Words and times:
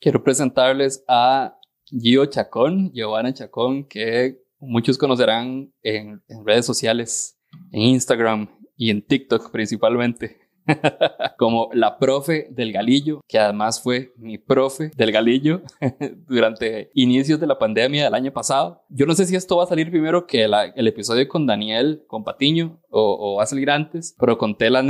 Quiero 0.00 0.24
presentarles 0.24 1.04
a 1.06 1.56
Gio 1.86 2.26
Chacón, 2.26 2.90
Giovanna 2.92 3.32
Chacón, 3.32 3.84
que 3.84 4.42
muchos 4.58 4.98
conocerán 4.98 5.72
en, 5.84 6.20
en 6.26 6.44
redes 6.44 6.66
sociales, 6.66 7.38
en 7.70 7.82
Instagram 7.82 8.48
y 8.76 8.90
en 8.90 9.00
TikTok 9.00 9.52
principalmente. 9.52 10.40
como 11.38 11.70
la 11.72 11.98
profe 11.98 12.48
del 12.50 12.72
Galillo, 12.72 13.20
que 13.28 13.38
además 13.38 13.82
fue 13.82 14.12
mi 14.16 14.38
profe 14.38 14.90
del 14.96 15.12
Galillo 15.12 15.62
durante 16.28 16.90
inicios 16.94 17.40
de 17.40 17.46
la 17.46 17.58
pandemia 17.58 18.04
del 18.04 18.14
año 18.14 18.32
pasado. 18.32 18.82
Yo 18.88 19.06
no 19.06 19.14
sé 19.14 19.26
si 19.26 19.36
esto 19.36 19.56
va 19.56 19.64
a 19.64 19.68
salir 19.68 19.90
primero 19.90 20.26
que 20.26 20.44
el 20.44 20.86
episodio 20.86 21.26
con 21.28 21.46
Daniel, 21.46 22.02
con 22.06 22.24
Patiño, 22.24 22.80
o, 22.90 23.36
va 23.36 23.44
a 23.44 23.46
salir 23.46 23.70
antes, 23.70 24.14
pero 24.18 24.36
conté, 24.36 24.68
la 24.70 24.82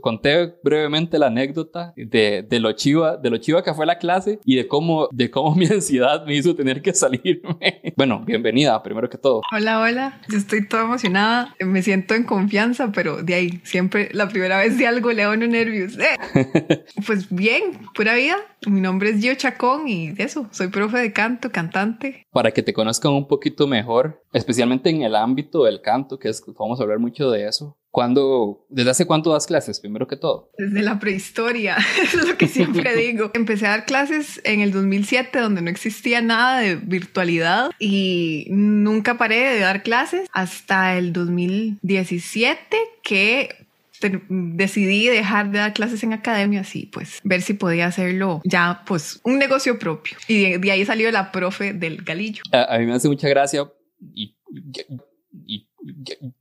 conté 0.00 0.54
brevemente 0.62 1.18
la 1.18 1.26
anécdota 1.26 1.92
de, 1.96 2.44
de, 2.48 2.60
lo 2.60 2.72
chiva, 2.72 3.16
de 3.16 3.30
lo 3.30 3.36
chiva 3.36 3.62
que 3.62 3.74
fue 3.74 3.86
la 3.86 3.98
clase 3.98 4.40
y 4.44 4.56
de 4.56 4.66
cómo, 4.66 5.08
de 5.12 5.30
cómo 5.30 5.54
mi 5.54 5.66
ansiedad 5.66 6.24
me 6.26 6.34
hizo 6.34 6.54
tener 6.54 6.80
que 6.82 6.94
salirme. 6.94 7.58
bueno, 7.96 8.22
bienvenida, 8.24 8.82
primero 8.82 9.08
que 9.08 9.18
todo. 9.18 9.42
Hola, 9.52 9.80
hola. 9.80 10.20
Yo 10.28 10.38
estoy 10.38 10.66
toda 10.66 10.84
emocionada. 10.84 11.54
Me 11.60 11.82
siento 11.82 12.14
en 12.14 12.24
confianza, 12.24 12.92
pero 12.92 13.22
de 13.22 13.34
ahí 13.34 13.60
siempre 13.64 14.08
la 14.12 14.28
primera 14.28 14.58
vez 14.58 14.78
de 14.78 14.86
algo 14.86 15.03
le 15.12 15.28
uno 15.28 15.46
nervios. 15.46 15.98
Eh. 15.98 16.84
pues 17.06 17.28
bien, 17.30 17.80
pura 17.94 18.14
vida. 18.14 18.36
Mi 18.66 18.80
nombre 18.80 19.10
es 19.10 19.20
Gio 19.20 19.34
Chacón 19.34 19.88
y 19.88 20.12
de 20.12 20.24
eso, 20.24 20.48
soy 20.50 20.68
profe 20.68 20.98
de 20.98 21.12
canto, 21.12 21.50
cantante. 21.50 22.26
Para 22.32 22.52
que 22.52 22.62
te 22.62 22.72
conozcan 22.72 23.12
un 23.12 23.28
poquito 23.28 23.66
mejor, 23.66 24.22
especialmente 24.32 24.90
en 24.90 25.02
el 25.02 25.14
ámbito 25.14 25.64
del 25.64 25.80
canto, 25.82 26.18
que 26.18 26.28
es, 26.28 26.42
vamos 26.58 26.80
a 26.80 26.82
hablar 26.82 26.98
mucho 26.98 27.30
de 27.30 27.46
eso. 27.46 27.76
¿Cuándo, 27.94 28.66
¿Desde 28.70 28.90
hace 28.90 29.06
cuánto 29.06 29.30
das 29.30 29.46
clases, 29.46 29.78
primero 29.78 30.08
que 30.08 30.16
todo? 30.16 30.50
Desde 30.58 30.82
la 30.82 30.98
prehistoria, 30.98 31.76
es 32.02 32.26
lo 32.26 32.36
que 32.36 32.48
siempre 32.48 32.96
digo. 32.96 33.30
Empecé 33.34 33.66
a 33.66 33.70
dar 33.70 33.86
clases 33.86 34.40
en 34.42 34.60
el 34.60 34.72
2007, 34.72 35.38
donde 35.38 35.62
no 35.62 35.70
existía 35.70 36.20
nada 36.20 36.58
de 36.58 36.74
virtualidad 36.74 37.70
y 37.78 38.48
nunca 38.50 39.16
paré 39.16 39.54
de 39.54 39.60
dar 39.60 39.84
clases 39.84 40.28
hasta 40.32 40.98
el 40.98 41.12
2017, 41.12 42.76
que 43.04 43.63
decidí 44.10 45.08
dejar 45.08 45.50
de 45.50 45.58
dar 45.58 45.72
clases 45.72 46.02
en 46.02 46.12
academias 46.12 46.74
y 46.76 46.86
pues 46.86 47.20
ver 47.24 47.42
si 47.42 47.54
podía 47.54 47.86
hacerlo 47.86 48.40
ya 48.44 48.82
pues 48.86 49.20
un 49.24 49.38
negocio 49.38 49.78
propio. 49.78 50.16
Y 50.28 50.58
de, 50.58 50.70
ahí 50.70 50.84
salió 50.84 51.10
la 51.10 51.32
profe 51.32 51.72
del 51.72 52.02
galillo. 52.02 52.42
A, 52.52 52.78
mí 52.78 52.86
me 52.86 52.94
hace 52.94 53.08
mucha 53.08 53.28
gracia 53.28 53.70
y, 54.14 54.36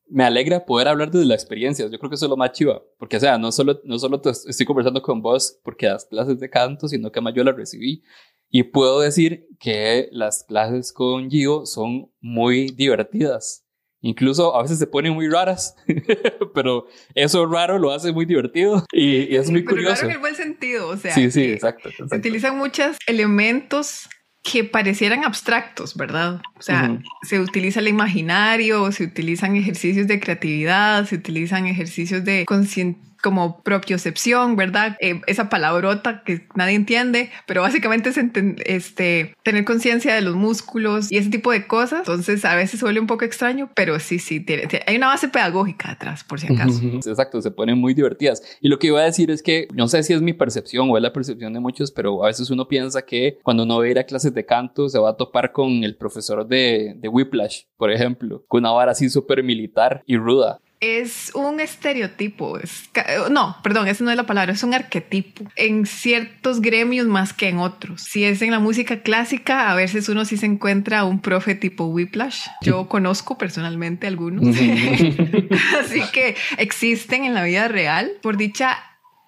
me 0.07 0.23
alegra 0.23 0.63
poder 0.65 0.87
hablar 0.87 1.11
de 1.11 1.25
las 1.25 1.41
experiencias. 1.41 1.91
Yo 1.91 1.97
creo 1.97 2.09
que 2.09 2.15
eso 2.15 2.27
es 2.27 2.29
lo 2.29 2.37
más 2.37 2.51
chiva, 2.51 2.81
porque 2.99 3.17
o 3.17 3.19
sea, 3.19 3.37
no 3.37 3.51
solo, 3.51 3.81
no 3.83 3.97
solo 3.97 4.21
estoy 4.23 4.65
conversando 4.65 5.01
con 5.01 5.21
vos 5.21 5.59
porque 5.63 5.87
das 5.87 6.05
clases 6.05 6.39
de 6.39 6.49
canto, 6.49 6.87
sino 6.87 7.11
que 7.11 7.19
además 7.19 7.33
yo 7.35 7.43
las 7.43 7.55
recibí. 7.55 8.03
Y 8.49 8.63
puedo 8.63 8.99
decir 8.99 9.47
que 9.59 10.09
las 10.11 10.43
clases 10.43 10.93
con 10.93 11.29
Gio 11.31 11.65
son 11.65 12.11
muy 12.21 12.67
divertidas 12.67 13.62
Incluso 14.05 14.53
a 14.53 14.61
veces 14.61 14.79
se 14.79 14.85
ponen 14.85 15.13
muy 15.13 15.29
raras, 15.29 15.75
pero 16.53 16.87
eso 17.15 17.45
raro 17.45 17.79
lo 17.79 17.91
hace 17.91 18.11
muy 18.11 18.25
divertido 18.25 18.85
y, 18.91 19.33
es 19.33 19.49
muy 19.49 19.63
curioso. 19.63 19.95
Raro 19.95 20.07
en 20.07 20.11
el 20.11 20.19
buen 20.19 20.35
sentido, 20.35 20.89
o 20.89 20.97
sea. 20.97 21.15
Sí, 21.15 21.31
sí, 21.31 21.43
exacto, 21.45 21.89
Se 22.09 22.17
utilizan 22.17 22.57
muchos 22.57 22.97
elementos 23.07 24.09
que 24.43 24.65
parecieran 24.65 25.23
abstractos, 25.23 25.95
¿verdad? 25.95 26.41
O 26.59 26.61
sea, 26.61 26.99
se 27.21 27.39
utiliza 27.39 27.79
el 27.79 27.87
imaginario, 27.87 28.91
se 28.91 29.05
utilizan 29.05 29.55
ejercicios 29.55 30.05
de 30.07 30.19
creatividad, 30.19 31.05
se 31.05 31.15
utilizan 31.15 31.65
ejercicios 31.65 32.25
de 32.25 32.43
conscientización 32.45 33.12
como 33.23 33.61
propiocepción, 33.61 34.57
¿verdad? 34.57 34.97
Eh, 34.99 35.21
esa 35.27 35.47
palabrota 35.47 36.23
que 36.25 36.45
nadie 36.55 36.75
entiende, 36.75 37.31
pero 37.47 37.61
básicamente 37.61 38.09
es 38.09 38.17
este, 38.65 39.33
tener 39.43 39.63
conciencia 39.63 40.13
de 40.13 40.21
los 40.21 40.35
músculos 40.35 41.09
y 41.09 41.15
ese 41.15 41.29
tipo 41.29 41.51
de 41.53 41.65
cosas. 41.65 41.99
Entonces 41.99 42.43
a 42.43 42.53
veces 42.53 42.81
se 42.81 42.85
vuelve 42.85 42.99
un 42.99 43.07
poco 43.07 43.23
extraño, 43.23 43.69
pero 43.75 43.97
sí, 43.99 44.19
sí, 44.19 44.45
hay 44.85 44.97
una 44.97 45.07
base 45.07 45.29
pedagógica 45.29 45.91
atrás, 45.91 46.25
por 46.25 46.41
si 46.41 46.53
acaso. 46.53 46.81
Exacto, 46.83 47.41
se 47.41 47.49
ponen 47.49 47.77
muy 47.77 47.93
divertidas. 47.93 48.43
Y 48.59 48.67
lo 48.67 48.77
que 48.77 48.87
iba 48.87 48.99
a 48.99 49.05
decir 49.05 49.31
es 49.31 49.41
que 49.41 49.69
no 49.73 49.87
sé 49.87 50.03
si 50.03 50.11
es 50.11 50.21
mi 50.21 50.33
percepción 50.33 50.89
o 50.89 50.97
es 50.97 51.01
la 51.01 51.13
percepción 51.13 51.53
de 51.53 51.61
muchos, 51.61 51.91
pero 51.91 52.25
a 52.25 52.27
veces 52.27 52.49
uno 52.49 52.67
piensa 52.67 53.03
que 53.03 53.39
cuando 53.41 53.63
uno 53.63 53.77
va 53.77 53.85
a 53.85 53.87
ir 53.87 53.99
a 53.99 54.03
clases 54.03 54.33
de 54.33 54.45
canto 54.45 54.89
se 54.89 54.99
va 54.99 55.11
a 55.11 55.17
topar 55.17 55.53
con 55.53 55.85
el 55.85 55.95
profesor 55.95 56.45
de, 56.45 56.93
de 56.97 57.07
Whiplash, 57.07 57.63
por 57.77 57.89
ejemplo, 57.89 58.43
con 58.49 58.63
una 58.63 58.71
vara 58.71 58.91
así 58.91 59.09
súper 59.09 59.43
militar 59.43 60.03
y 60.05 60.17
ruda 60.17 60.59
es 60.83 61.31
un 61.33 61.61
estereotipo, 61.61 62.59
es, 62.59 62.89
no, 63.31 63.55
perdón, 63.63 63.87
esa 63.87 64.03
no 64.03 64.11
es 64.11 64.17
la 64.17 64.25
palabra, 64.25 64.51
es 64.51 64.63
un 64.63 64.73
arquetipo 64.73 65.45
en 65.55 65.85
ciertos 65.85 66.59
gremios 66.59 67.07
más 67.07 67.31
que 67.31 67.47
en 67.47 67.59
otros. 67.59 68.01
Si 68.01 68.25
es 68.25 68.41
en 68.41 68.51
la 68.51 68.59
música 68.59 69.01
clásica, 69.01 69.71
a 69.71 69.75
veces 69.75 70.09
uno 70.09 70.25
sí 70.25 70.35
se 70.35 70.45
encuentra 70.45 71.05
un 71.05 71.21
profe 71.21 71.55
tipo 71.55 71.85
Whiplash. 71.85 72.47
Yo 72.63 72.89
conozco 72.89 73.37
personalmente 73.37 74.07
algunos, 74.07 74.43
así 75.79 76.01
que 76.11 76.35
existen 76.57 77.23
en 77.23 77.33
la 77.33 77.45
vida 77.45 77.69
real. 77.69 78.11
Por 78.21 78.35
dicha, 78.35 78.77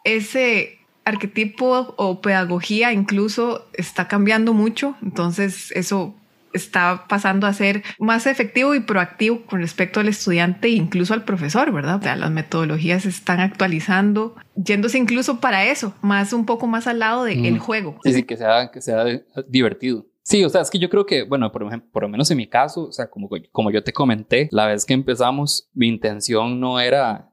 ese 0.04 0.80
arquetipo 1.06 1.96
o 1.98 2.20
pedagogía 2.20 2.92
incluso 2.92 3.70
está 3.76 4.10
cambiando 4.10 4.52
mucho, 4.54 4.98
entonces 5.02 5.72
eso 5.72 6.16
está 6.56 7.06
pasando 7.08 7.48
a 7.48 7.54
ser 7.54 7.84
más 8.00 8.28
efectivo 8.28 8.76
y 8.76 8.80
proactivo 8.80 9.46
con 9.46 9.60
respecto 9.60 10.00
al 10.00 10.08
estudiante 10.08 10.68
e 10.68 10.72
incluso 10.72 11.14
al 11.14 11.24
profesor, 11.24 11.72
¿verdad? 11.72 11.98
O 11.98 12.02
sea, 12.02 12.16
las 12.16 12.32
metodologías 12.32 13.04
se 13.04 13.10
están 13.10 13.40
actualizando, 13.40 14.36
yéndose 14.56 14.98
incluso 14.98 15.40
para 15.40 15.66
eso, 15.66 15.94
más 16.02 16.34
un 16.34 16.46
poco 16.46 16.68
más 16.68 16.88
al 16.88 17.00
lado 17.00 17.24
del 17.26 17.60
juego. 17.60 18.00
Sí, 18.04 18.14
sí, 18.14 18.24
que 18.24 18.38
sea, 18.38 18.72
que 18.72 18.82
sea 18.82 19.06
divertido. 19.48 20.06
Sí, 20.24 20.44
o 20.44 20.50
sea, 20.50 20.62
es 20.62 20.72
que 20.72 20.80
yo 20.80 20.90
creo 20.90 21.06
que, 21.06 21.24
bueno, 21.24 21.52
por, 21.52 21.64
ejemplo, 21.64 21.88
por 21.92 22.02
lo 22.02 22.10
menos 22.10 22.32
en 22.32 22.38
mi 22.38 22.48
caso, 22.48 22.88
o 22.88 22.92
sea, 22.92 23.12
como, 23.12 23.30
como 23.52 23.70
yo 23.70 23.84
te 23.84 23.94
comenté, 23.94 24.50
la 24.52 24.66
vez 24.66 24.84
que 24.84 24.96
empezamos, 24.96 25.70
mi 25.74 25.88
intención 25.88 26.60
no 26.60 26.80
era 26.80 27.32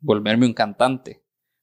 volverme 0.00 0.46
un 0.46 0.52
cantante. 0.52 1.21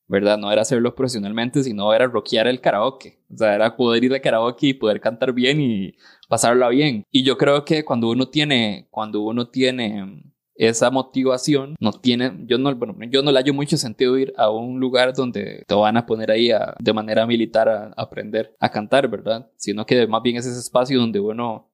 ¿Verdad? 0.10 0.38
No 0.38 0.52
era 0.52 0.64
hacerlo 0.64 0.96
profesionalmente, 0.96 1.64
sino 1.64 1.94
era 1.94 2.08
rockear 2.08 2.48
el 2.48 2.60
karaoke. 2.60 3.20
O 3.34 3.38
sea, 3.38 3.56
era 3.56 3.78
poder 3.78 4.04
ir 4.04 4.14
al 4.14 4.22
karaoke 4.22 4.68
y 4.68 4.74
poder 4.74 5.00
cantar 5.00 5.32
bien 5.34 5.62
y 5.62 5.94
pasarla 6.28 6.68
bien. 6.70 7.06
Y 7.12 7.24
yo 7.24 7.38
creo 7.38 7.64
que 7.64 7.86
cuando 7.86 8.10
uno 8.10 8.28
tiene, 8.28 8.88
cuando 8.90 9.22
uno 9.22 9.48
tiene 9.50 10.24
esa 10.56 10.92
motivación, 10.92 11.76
no 11.80 11.94
tiene, 11.94 12.34
yo 12.46 12.58
no, 12.58 12.76
bueno, 12.76 12.96
yo 13.10 13.22
no 13.22 13.32
le 13.32 13.40
hallo 13.40 13.54
mucho 13.54 13.78
sentido 13.78 14.18
ir 14.18 14.34
a 14.36 14.50
un 14.50 14.80
lugar 14.80 15.14
donde 15.14 15.64
te 15.66 15.76
van 15.76 15.96
a 15.96 16.06
poner 16.06 16.32
ahí 16.32 16.50
de 16.80 16.94
manera 16.94 17.26
militar 17.26 17.70
a, 17.70 17.86
a 17.96 18.02
aprender 18.02 18.56
a 18.60 18.70
cantar, 18.70 19.08
¿verdad? 19.08 19.50
Sino 19.56 19.86
que 19.86 20.06
más 20.08 20.22
bien 20.22 20.36
es 20.38 20.46
ese 20.46 20.60
espacio 20.60 21.00
donde 21.00 21.20
uno 21.20 21.69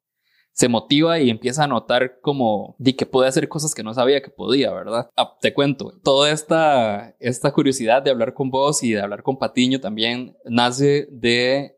se 0.56 0.70
motiva 0.70 1.20
y 1.20 1.30
empieza 1.30 1.66
a 1.66 1.68
notar 1.68 2.22
como 2.22 2.78
de 2.80 2.96
que 2.96 3.06
puede 3.06 3.28
hacer 3.28 3.50
cosas 3.50 3.76
que 3.76 3.84
no 3.84 3.94
sabía 3.94 4.22
que 4.22 4.30
podía, 4.30 4.72
¿verdad? 4.72 5.12
Ah, 5.18 5.38
te 5.42 5.54
cuento, 5.54 6.00
toda 6.02 6.32
esta, 6.32 7.14
esta 7.20 7.52
curiosidad 7.52 8.02
de 8.02 8.10
hablar 8.10 8.34
con 8.34 8.50
vos 8.50 8.82
y 8.82 8.94
de 8.94 9.02
hablar 9.02 9.22
con 9.22 9.38
Patiño 9.38 9.82
también 9.82 10.38
nace 10.46 11.10
de 11.12 11.78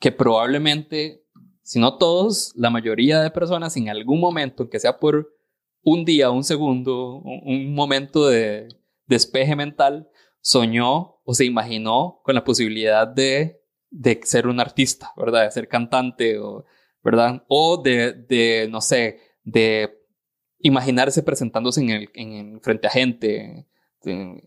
que 0.00 0.12
probablemente, 0.12 1.26
si 1.60 1.78
no 1.78 1.98
todos, 1.98 2.52
la 2.56 2.70
mayoría 2.70 3.20
de 3.20 3.30
personas 3.30 3.76
en 3.76 3.90
algún 3.90 4.18
momento, 4.18 4.70
que 4.70 4.80
sea 4.80 4.98
por 4.98 5.30
un 5.82 6.06
día, 6.06 6.30
un 6.30 6.42
segundo, 6.42 7.18
un, 7.18 7.74
momento 7.74 8.28
de 8.28 8.68
despeje 9.04 9.54
mental, 9.56 10.08
soñó 10.40 11.18
o 11.22 11.34
se 11.34 11.44
imaginó 11.44 12.22
con 12.24 12.34
la 12.34 12.44
posibilidad 12.44 13.06
de, 13.06 13.60
de 13.90 14.18
ser 14.24 14.46
un 14.46 14.58
artista, 14.58 15.12
¿verdad? 15.18 15.44
De 15.44 15.50
ser 15.50 15.68
cantante 15.68 16.38
o 16.38 16.64
¿verdad? 17.06 17.44
O 17.46 17.80
de, 17.80 18.14
de 18.14 18.66
no 18.68 18.80
sé, 18.80 19.20
de 19.44 19.96
imaginarse 20.58 21.22
presentándose 21.22 21.80
en 21.80 21.90
el, 21.90 22.10
en, 22.14 22.60
frente 22.60 22.88
a 22.88 22.90
gente, 22.90 23.64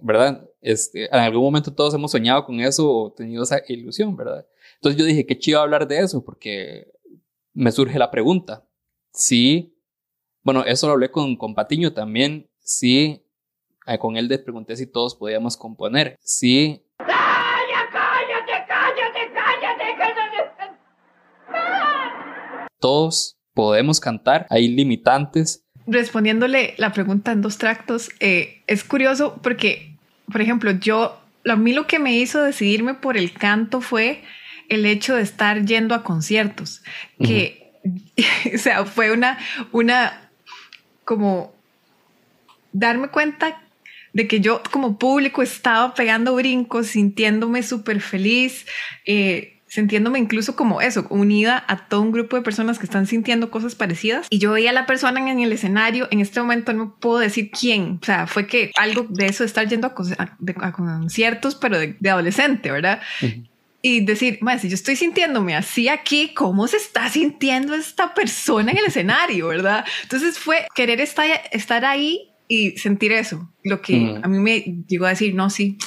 ¿verdad? 0.02 0.46
Este, 0.60 1.06
en 1.06 1.22
algún 1.22 1.44
momento 1.44 1.74
todos 1.74 1.94
hemos 1.94 2.12
soñado 2.12 2.44
con 2.44 2.60
eso 2.60 2.92
o 2.92 3.14
tenido 3.14 3.44
esa 3.44 3.62
ilusión, 3.70 4.18
¿verdad? 4.18 4.46
Entonces 4.76 5.00
yo 5.00 5.06
dije, 5.06 5.26
qué 5.26 5.40
chido 5.40 5.62
hablar 5.62 5.88
de 5.88 6.00
eso, 6.00 6.22
porque 6.22 6.92
me 7.54 7.72
surge 7.72 7.98
la 7.98 8.12
pregunta. 8.12 8.68
Sí, 9.14 9.74
bueno, 10.44 10.66
eso 10.66 10.88
lo 10.88 10.94
hablé 10.94 11.12
con, 11.12 11.38
con 11.38 11.56
Patiño 11.56 11.94
también, 11.94 12.50
sí, 12.60 13.24
eh, 13.88 13.98
con 13.98 14.18
él 14.18 14.28
les 14.28 14.40
pregunté 14.40 14.76
si 14.76 14.86
todos 14.86 15.16
podíamos 15.16 15.56
componer, 15.56 16.18
sí, 16.20 16.84
todos 22.80 23.38
podemos 23.54 24.00
cantar, 24.00 24.48
hay 24.50 24.70
limitantes. 24.70 25.64
Respondiéndole 25.86 26.76
la 26.78 26.94
pregunta 26.94 27.32
en 27.32 27.42
dos 27.42 27.58
tractos, 27.58 28.10
eh, 28.20 28.62
es 28.68 28.84
curioso 28.84 29.40
porque, 29.42 29.96
por 30.32 30.42
ejemplo, 30.42 30.72
yo, 30.72 31.20
a 31.46 31.56
mí 31.56 31.74
lo 31.74 31.88
que 31.88 32.00
me 32.00 32.16
hizo 32.18 32.42
decidirme 32.42 32.94
por 32.94 33.18
el 33.18 33.34
canto 33.34 33.82
fue 33.82 34.24
el 34.70 34.86
hecho 34.86 35.16
de 35.16 35.24
estar 35.24 35.66
yendo 35.66 35.96
a 35.96 36.04
conciertos, 36.04 36.84
que, 37.22 37.74
o 38.56 38.58
sea, 38.58 38.86
fue 38.86 39.12
una, 39.12 39.40
una, 39.72 40.30
como 41.04 41.54
darme 42.72 43.10
cuenta 43.10 43.62
de 44.14 44.28
que 44.28 44.40
yo 44.40 44.62
como 44.72 44.98
público 44.98 45.42
estaba 45.42 45.94
pegando 45.94 46.36
brincos, 46.36 46.88
sintiéndome 46.88 47.64
súper 47.64 48.02
feliz, 48.02 48.66
eh, 49.06 49.59
sintiéndome 49.70 50.20
incluso 50.20 50.56
como 50.56 50.82
eso, 50.82 51.06
unida 51.10 51.64
a 51.68 51.88
todo 51.88 52.02
un 52.02 52.12
grupo 52.12 52.36
de 52.36 52.42
personas 52.42 52.80
que 52.80 52.86
están 52.86 53.08
sintiendo 53.08 53.52
cosas 53.52 53.76
parecidas. 53.76 54.28
Y 54.30 54.40
yo 54.40 54.52
veía 54.52 54.72
a 54.72 54.74
la 54.74 54.86
persona 54.86 55.20
en 55.20 55.40
el 55.40 55.52
escenario, 55.52 56.08
en 56.12 56.20
este 56.20 56.40
momento 56.42 56.74
no 56.74 56.96
puedo 57.00 57.20
decir 57.20 57.52
quién, 57.52 58.00
o 58.02 58.06
sea, 58.06 58.28
fue 58.28 58.48
que 58.48 58.72
algo 58.76 59.06
de 59.10 59.28
eso 59.28 59.44
de 59.44 59.48
estar 59.48 59.68
yendo 59.68 59.88
a, 59.88 60.72
conciertos, 60.72 61.56
pero 61.56 61.78
de, 61.80 61.96
adolescente, 62.10 62.72
¿verdad? 62.72 63.02
Y 63.82 64.02
decir, 64.02 64.40
si 64.60 64.68
yo 64.68 64.76
estoy 64.76 64.96
sintiéndome 64.96 65.56
así 65.56 65.88
aquí, 65.88 66.34
¿cómo 66.34 66.68
se 66.68 66.78
está 66.78 67.08
sintiendo 67.10 67.76
esta 67.76 68.14
persona 68.14 68.72
en 68.72 68.78
el 68.80 68.86
escenario, 68.86 69.48
verdad? 69.48 69.86
Entonces 70.04 70.38
fue 70.38 70.68
querer 70.76 71.00
estar, 71.00 71.28
estar 71.52 71.86
ahí 71.86 72.30
y 72.48 72.72
sentir 72.72 73.12
eso, 73.12 73.54
lo 73.64 73.80
que 73.82 74.20
a 74.22 74.28
mí 74.28 74.40
me 74.40 74.84
llegó 74.88 75.06
a 75.06 75.10
decir, 75.10 75.36
no, 75.36 75.52
sí, 75.52 75.78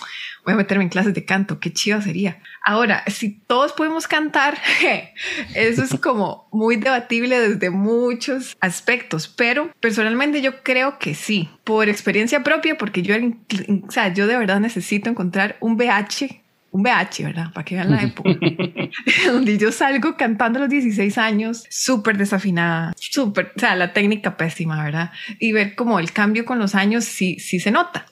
voy 0.44 0.54
a 0.54 0.56
meterme 0.56 0.84
en 0.84 0.90
clases 0.90 1.14
de 1.14 1.24
canto, 1.24 1.60
qué 1.60 1.72
chido 1.72 2.00
sería. 2.00 2.40
Ahora, 2.64 3.04
si 3.06 3.30
todos 3.30 3.72
podemos 3.72 4.08
cantar, 4.08 4.58
eso 5.54 5.82
es 5.82 6.00
como 6.00 6.48
muy 6.52 6.76
debatible 6.76 7.38
desde 7.38 7.70
muchos 7.70 8.56
aspectos, 8.60 9.28
pero 9.28 9.70
personalmente 9.80 10.42
yo 10.42 10.62
creo 10.62 10.98
que 10.98 11.14
sí, 11.14 11.48
por 11.64 11.88
experiencia 11.88 12.42
propia, 12.42 12.76
porque 12.76 13.02
yo, 13.02 13.14
o 13.16 13.90
sea, 13.90 14.12
yo 14.12 14.26
de 14.26 14.36
verdad 14.36 14.60
necesito 14.60 15.10
encontrar 15.10 15.56
un 15.60 15.76
BH 15.76 16.42
un 16.72 16.82
BH, 16.82 17.22
¿verdad? 17.22 17.52
Para 17.52 17.64
que 17.64 17.74
vean 17.74 17.90
la 17.90 18.02
época. 18.02 18.30
donde 19.26 19.58
yo 19.58 19.70
salgo 19.72 20.16
cantando 20.16 20.58
a 20.58 20.62
los 20.62 20.70
16 20.70 21.18
años, 21.18 21.64
súper 21.70 22.16
desafinada, 22.16 22.92
súper, 22.96 23.52
o 23.56 23.60
sea, 23.60 23.76
la 23.76 23.92
técnica 23.92 24.36
pésima, 24.36 24.82
¿verdad? 24.82 25.12
Y 25.38 25.52
ver 25.52 25.74
como 25.74 26.00
el 26.00 26.12
cambio 26.12 26.44
con 26.44 26.58
los 26.58 26.74
años 26.74 27.04
sí, 27.04 27.38
sí 27.38 27.60
se 27.60 27.70
nota. 27.70 28.06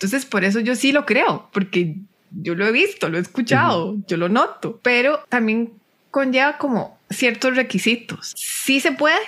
Entonces, 0.00 0.24
por 0.24 0.44
eso 0.44 0.60
yo 0.60 0.76
sí 0.76 0.92
lo 0.92 1.04
creo, 1.04 1.50
porque 1.52 1.96
yo 2.30 2.54
lo 2.54 2.66
he 2.66 2.72
visto, 2.72 3.10
lo 3.10 3.18
he 3.18 3.20
escuchado, 3.20 3.98
yo 4.08 4.16
lo 4.16 4.30
noto, 4.30 4.80
pero 4.82 5.20
también 5.28 5.72
conlleva 6.10 6.56
como 6.56 6.98
ciertos 7.10 7.54
requisitos. 7.54 8.32
Sí 8.34 8.80
se 8.80 8.92
puede. 8.92 9.20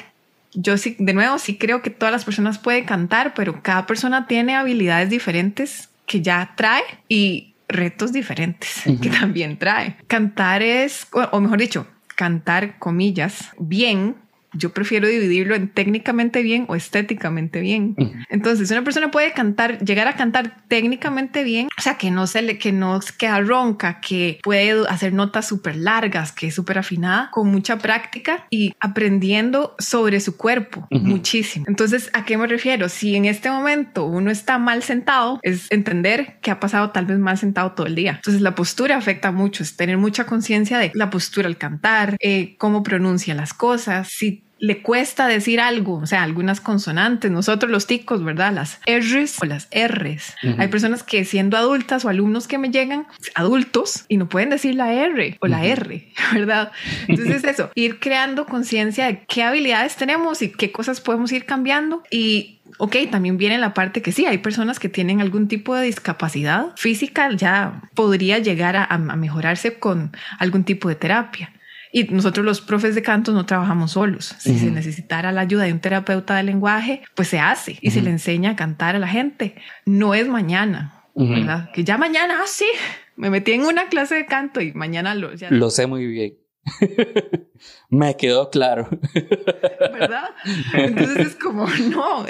Yo 0.55 0.79
sí, 0.79 0.97
de 0.99 1.13
nuevo, 1.13 1.39
sí 1.39 1.59
creo 1.59 1.83
que 1.83 1.91
todas 1.91 2.11
las 2.11 2.25
personas 2.25 2.59
pueden 2.59 2.87
cantar, 2.87 3.35
pero 3.35 3.63
cada 3.63 3.87
persona 3.87 4.27
tiene 4.27 4.55
habilidades 4.55 5.11
diferentes 5.11 5.91
que 6.07 6.23
ya 6.23 6.55
trae 6.57 6.83
y 7.07 7.53
retos 7.69 8.15
diferentes 8.15 8.83
que 9.03 9.11
también 9.11 9.59
trae. 9.59 9.97
Cantar 10.07 10.63
es, 10.63 11.07
o 11.13 11.39
mejor 11.39 11.59
dicho, 11.59 11.87
cantar 12.17 12.79
comillas 12.79 13.51
bien 13.59 14.17
yo 14.55 14.73
prefiero 14.73 15.09
dividirlo 15.09 15.55
en 15.55 15.69
técnicamente 15.69 16.43
bien 16.43 16.67
o 16.69 16.75
estéticamente 16.75 17.61
bien. 17.61 17.97
Entonces, 18.31 18.71
una 18.71 18.85
persona 18.85 19.11
puede 19.11 19.33
cantar, 19.33 19.79
llegar 19.85 20.09
a 20.09 20.17
cantar 20.17 20.63
técnicamente 20.69 21.45
bien, 21.45 21.69
o 21.77 21.81
sea, 21.81 21.97
que 21.97 22.11
no 22.11 22.27
se 22.27 22.43
le, 22.43 22.59
que 22.59 22.73
no 22.73 23.01
queda 23.19 23.41
ronca, 23.41 24.01
que 24.01 24.41
puede 24.43 24.87
hacer 24.89 25.13
notas 25.13 25.47
súper 25.49 25.77
largas, 25.77 26.33
que 26.33 26.49
es 26.49 26.55
súper 26.55 26.79
afinada, 26.79 27.31
con 27.33 27.49
mucha 27.49 27.79
práctica 27.79 28.47
y 28.51 28.75
aprendiendo 28.81 29.75
sobre 29.79 30.21
su 30.21 30.37
cuerpo 30.37 30.87
muchísimo. 30.91 31.65
Entonces, 31.69 32.11
¿a 32.13 32.25
qué 32.25 32.37
me 32.37 32.47
refiero? 32.47 32.89
Si 32.89 33.17
en 33.17 33.25
este 33.25 33.51
momento 33.51 34.07
uno 34.07 34.31
está 34.31 34.59
mal 34.59 34.83
sentado, 34.83 35.39
es 35.43 35.71
entender 35.71 36.39
que 36.41 36.51
ha 36.51 36.61
pasado 36.61 36.91
tal 36.91 37.07
vez 37.07 37.19
mal 37.19 37.39
sentado 37.39 37.73
todo 37.73 37.87
el 37.87 37.95
día. 37.95 38.13
Entonces, 38.17 38.43
la 38.43 38.55
postura 38.55 38.97
afecta 38.97 39.33
mucho, 39.33 39.63
es 39.63 39.77
tener 39.77 39.99
mucha 39.99 40.27
conciencia 40.27 40.79
de 40.79 40.91
la 40.95 41.11
postura 41.11 41.49
al 41.49 41.57
cantar, 41.57 42.17
eh, 42.21 42.57
cómo 42.59 42.83
pronuncia 42.83 43.35
las 43.35 43.55
cosas, 43.55 44.09
si 44.11 44.42
le 44.63 44.81
cuesta 44.81 45.27
decir 45.27 45.61
algo, 45.61 45.97
o 45.97 46.07
sea, 46.07 46.23
algunas 46.23 46.61
consonantes. 46.61 47.33
Nosotros 47.33 47.69
los 47.69 47.89
ticos, 47.89 48.23
¿verdad? 48.23 48.53
Las 48.53 48.79
R's 48.87 49.43
o 49.43 49.45
las 49.45 49.69
R's. 49.73 50.37
Hay 50.57 50.69
personas 50.69 51.03
que 51.03 51.25
siendo 51.25 51.57
adultas 51.57 52.05
o 52.05 52.09
alumnos 52.09 52.47
que 52.47 52.59
me 52.59 52.71
llegan, 52.71 53.09
adultos, 53.35 54.05
y 54.07 54.19
no 54.19 54.29
pueden 54.29 54.51
decir 54.51 54.77
la 54.77 54.93
R 54.93 55.37
o 55.41 55.49
la 55.49 55.65
R, 55.65 56.09
¿verdad? 56.33 56.71
Entonces 57.09 57.43
eso, 57.43 57.73
ir 57.75 57.99
creando 57.99 58.47
conciencia 58.47 59.07
de 59.07 59.25
qué 59.27 59.43
habilidades 59.43 59.97
tenemos 59.97 60.43
y 60.43 60.53
qué 60.53 60.71
cosas 60.71 61.01
podemos 61.01 61.33
ir 61.33 61.45
cambiando 61.45 62.05
y 62.09 62.61
ok, 62.79 62.97
también 63.11 63.39
viene 63.39 63.59
la 63.59 63.75
parte 63.75 64.01
que 64.01 64.13
sí, 64.13 64.27
hay 64.27 64.39
personas 64.39 64.79
que 64.79 64.89
tienen 64.89 65.21
algún 65.21 65.49
tipo 65.49 65.75
de 65.75 65.87
discapacidad 65.87 66.69
física, 66.77 67.31
ya 67.35 67.83
podría 67.95 68.39
llegar 68.39 68.77
a, 68.77 68.85
a, 68.85 68.99
mejorarse 68.99 69.81
con 69.81 70.13
algún 70.39 70.63
tipo 70.63 70.89
de 70.89 70.95
terapia. 70.95 71.53
Y 71.93 72.05
nosotros 72.05 72.45
los 72.45 72.63
profes 72.63 72.95
de 72.95 73.03
canto 73.03 73.33
no 73.33 73.45
trabajamos 73.45 73.93
solos. 73.93 74.35
Si 74.39 74.59
se 74.59 74.71
necesitara 74.71 75.31
la 75.31 75.43
ayuda 75.43 75.65
de 75.65 75.73
un 75.73 75.81
terapeuta 75.81 76.37
de 76.37 76.43
lenguaje, 76.43 77.03
pues 77.15 77.29
se 77.29 77.39
hace 77.39 77.79
y 77.83 77.91
se 77.91 78.01
le 78.01 78.11
enseña 78.11 78.53
a 78.53 78.57
cantar 78.57 78.97
a 78.97 78.99
la 78.99 79.09
gente. 79.09 79.57
No 79.85 80.15
es 80.15 80.27
mañana, 80.27 81.05
¿verdad? 81.15 81.71
Que 81.73 81.85
ya 81.85 81.99
mañana, 81.99 82.39
ah, 82.43 82.47
sí, 82.47 82.67
me 83.17 83.29
metí 83.29 83.53
en 83.53 83.63
una 83.63 83.89
clase 83.89 84.15
de 84.15 84.27
canto 84.27 84.63
y 84.63 84.73
mañana 84.73 85.15
lo... 85.15 85.31
Lo 85.51 85.71
sé 85.71 85.87
muy 85.87 86.07
bien. 86.07 86.35
me 87.91 88.17
quedó 88.17 88.51
claro. 88.51 88.89
¿Verdad? 89.93 90.31
Entonces 90.73 91.27
es 91.27 91.37
como, 91.37 91.67
no, 91.67 92.25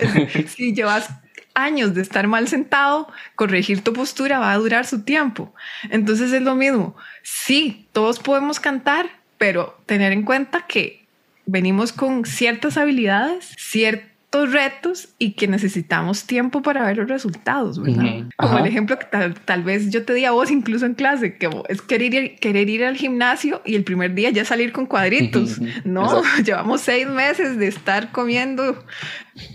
si 0.49 0.75
llevas 0.75 1.09
años 1.55 1.95
de 1.95 2.03
estar 2.03 2.27
mal 2.27 2.49
sentado, 2.49 3.09
corregir 3.37 3.83
tu 3.83 3.93
postura 3.93 4.39
va 4.39 4.53
a 4.53 4.59
durar 4.59 4.87
su 4.87 5.05
tiempo. 5.05 5.55
Entonces 5.91 6.33
es 6.33 6.43
lo 6.43 6.55
mismo. 6.55 6.97
Sí, 7.23 7.89
todos 7.93 8.19
podemos 8.19 8.61
cantar, 8.61 9.07
pero 9.43 9.77
tener 9.87 10.13
en 10.13 10.23
cuenta 10.23 10.67
que 10.69 11.05
venimos 11.47 11.93
con 11.93 12.25
ciertas 12.25 12.77
habilidades, 12.77 13.53
ciertos 13.59 14.53
retos 14.53 15.09
y 15.19 15.33
que 15.33 15.49
necesitamos 15.49 16.29
tiempo 16.29 16.63
para 16.63 16.87
ver 16.87 16.99
los 16.99 17.09
resultados, 17.09 17.83
¿verdad? 17.83 18.29
Como 18.37 18.59
el 18.59 18.67
ejemplo 18.67 18.97
que 19.01 19.07
tal, 19.45 19.63
vez 19.65 19.91
yo 19.91 20.05
te 20.05 20.15
di 20.15 20.27
a 20.27 20.31
vos 20.31 20.53
incluso 20.53 20.87
en 20.87 20.95
clase, 20.95 21.39
que 21.39 21.51
es 21.69 21.83
querer 21.83 22.15
ir, 22.15 22.37
querer 22.37 22.71
ir 22.71 22.85
al 22.85 22.97
gimnasio 22.97 23.61
y 23.65 23.75
el 23.75 23.83
primer 23.83 24.15
día 24.15 24.31
ya 24.31 24.45
salir 24.45 24.71
con 24.71 24.87
cuadritos. 24.87 25.61
No, 25.85 26.23
llevamos 26.45 26.83
seis 26.83 27.09
meses 27.09 27.59
de 27.59 27.67
estar 27.67 28.13
comiendo 28.13 28.85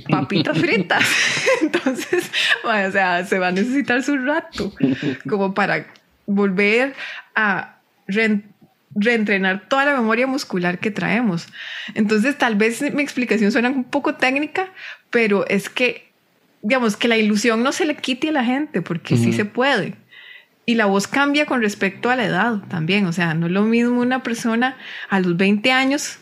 papitas 0.10 0.58
fritas. 0.60 1.06
Entonces, 1.62 2.30
o 2.66 2.92
sea, 2.92 3.26
se 3.26 3.40
va 3.40 3.48
a 3.48 3.52
necesitar 3.54 4.04
su 4.04 4.18
rato 4.18 4.74
como 5.30 5.54
para 5.54 5.88
volver 6.26 6.94
a 7.36 7.78
reentrenar 8.98 9.70
toda 9.70 9.86
la 9.86 9.96
memoria 9.96 10.28
muscular 10.28 10.80
que 10.80 10.92
traemos. 10.92 11.48
Entonces, 11.94 12.38
tal 12.38 12.56
vez 12.56 12.82
mi 12.94 13.04
explicación 13.04 13.52
suena 13.52 13.70
un 13.70 13.84
poco 13.84 14.16
técnica, 14.16 14.70
pero 15.10 15.48
es 15.48 15.70
que, 15.70 16.10
digamos, 16.62 16.98
que 16.98 17.08
la 17.08 17.18
ilusión 17.18 17.64
no 17.64 17.72
se 17.72 17.86
le 17.86 17.96
quite 17.96 18.30
a 18.30 18.32
la 18.32 18.44
gente, 18.44 18.82
porque 18.82 19.16
sí 19.16 19.34
se 19.34 19.46
puede. 19.46 19.96
Y 20.66 20.76
la 20.76 20.86
voz 20.86 21.08
cambia 21.08 21.46
con 21.46 21.62
respecto 21.62 22.10
a 22.10 22.16
la 22.16 22.26
edad 22.26 22.58
también. 22.68 23.06
O 23.06 23.14
sea, 23.14 23.34
no 23.34 23.46
es 23.46 23.52
lo 23.52 23.62
mismo 23.64 24.02
una 24.02 24.24
persona 24.24 24.76
a 25.10 25.20
los 25.20 25.38
20 25.38 25.72
años, 25.72 26.18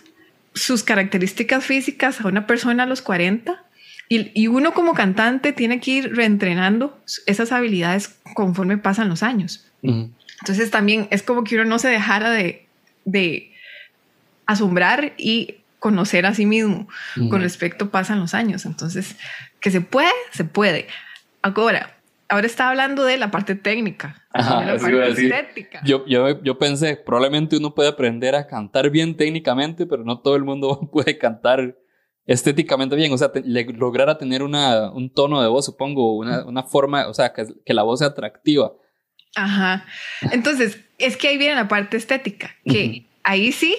sus 0.53 0.83
características 0.83 1.65
físicas 1.65 2.21
a 2.21 2.27
una 2.27 2.45
persona 2.45 2.83
a 2.83 2.85
los 2.85 3.01
40. 3.01 3.63
Y, 4.07 4.47
uno 4.47 4.73
como 4.73 4.93
cantante 4.93 5.51
tiene 5.51 5.79
que 5.79 5.91
ir 5.91 6.15
reentrenando 6.15 7.01
esas 7.25 7.51
habilidades 7.51 8.19
conforme 8.35 8.77
pasan 8.77 9.09
los 9.09 9.23
años. 9.23 9.65
Entonces 9.81 10.69
también 10.69 11.07
es 11.09 11.23
como 11.23 11.43
que 11.43 11.55
uno 11.55 11.65
no 11.65 11.79
se 11.79 11.87
dejara 11.87 12.29
de, 12.29 12.64
de 13.05 13.53
asombrar 14.45 15.13
y 15.17 15.57
conocer 15.79 16.25
a 16.25 16.33
sí 16.33 16.45
mismo. 16.45 16.87
Con 17.29 17.41
respecto 17.41 17.89
pasan 17.89 18.19
los 18.19 18.33
años. 18.33 18.65
Entonces, 18.65 19.15
que 19.59 19.71
se 19.71 19.81
puede, 19.81 20.09
se 20.31 20.43
puede. 20.43 20.87
Ahora, 21.41 21.95
ahora 22.27 22.47
está 22.47 22.69
hablando 22.69 23.03
de 23.03 23.17
la 23.17 23.31
parte 23.31 23.55
técnica, 23.55 24.23
Ajá, 24.31 24.65
la 24.65 24.77
parte 24.77 25.09
estética. 25.09 25.81
Yo, 25.85 26.05
yo, 26.07 26.41
yo, 26.41 26.57
pensé, 26.57 26.97
probablemente 26.97 27.57
uno 27.57 27.75
puede 27.75 27.89
aprender 27.89 28.35
a 28.35 28.47
cantar 28.47 28.89
bien 28.89 29.15
técnicamente, 29.15 29.85
pero 29.85 30.03
no 30.03 30.19
todo 30.19 30.35
el 30.35 30.43
mundo 30.43 30.89
puede 30.91 31.17
cantar 31.17 31.77
estéticamente 32.25 32.95
bien. 32.95 33.13
O 33.13 33.17
sea, 33.17 33.31
lograr 33.43 34.09
a 34.09 34.17
tener 34.17 34.41
una, 34.41 34.91
un 34.91 35.11
tono 35.11 35.41
de 35.41 35.47
voz, 35.47 35.65
supongo, 35.65 36.17
una, 36.17 36.45
una 36.45 36.63
forma, 36.63 37.07
o 37.07 37.13
sea, 37.13 37.31
que, 37.31 37.45
que 37.63 37.73
la 37.73 37.83
voz 37.83 37.99
sea 37.99 38.09
atractiva. 38.09 38.73
Ajá. 39.35 39.85
Entonces, 40.31 40.79
es 40.97 41.17
que 41.17 41.27
ahí 41.27 41.37
viene 41.37 41.55
la 41.55 41.67
parte 41.67 41.97
estética, 41.97 42.55
que 42.65 43.05
ahí 43.23 43.51
sí 43.51 43.75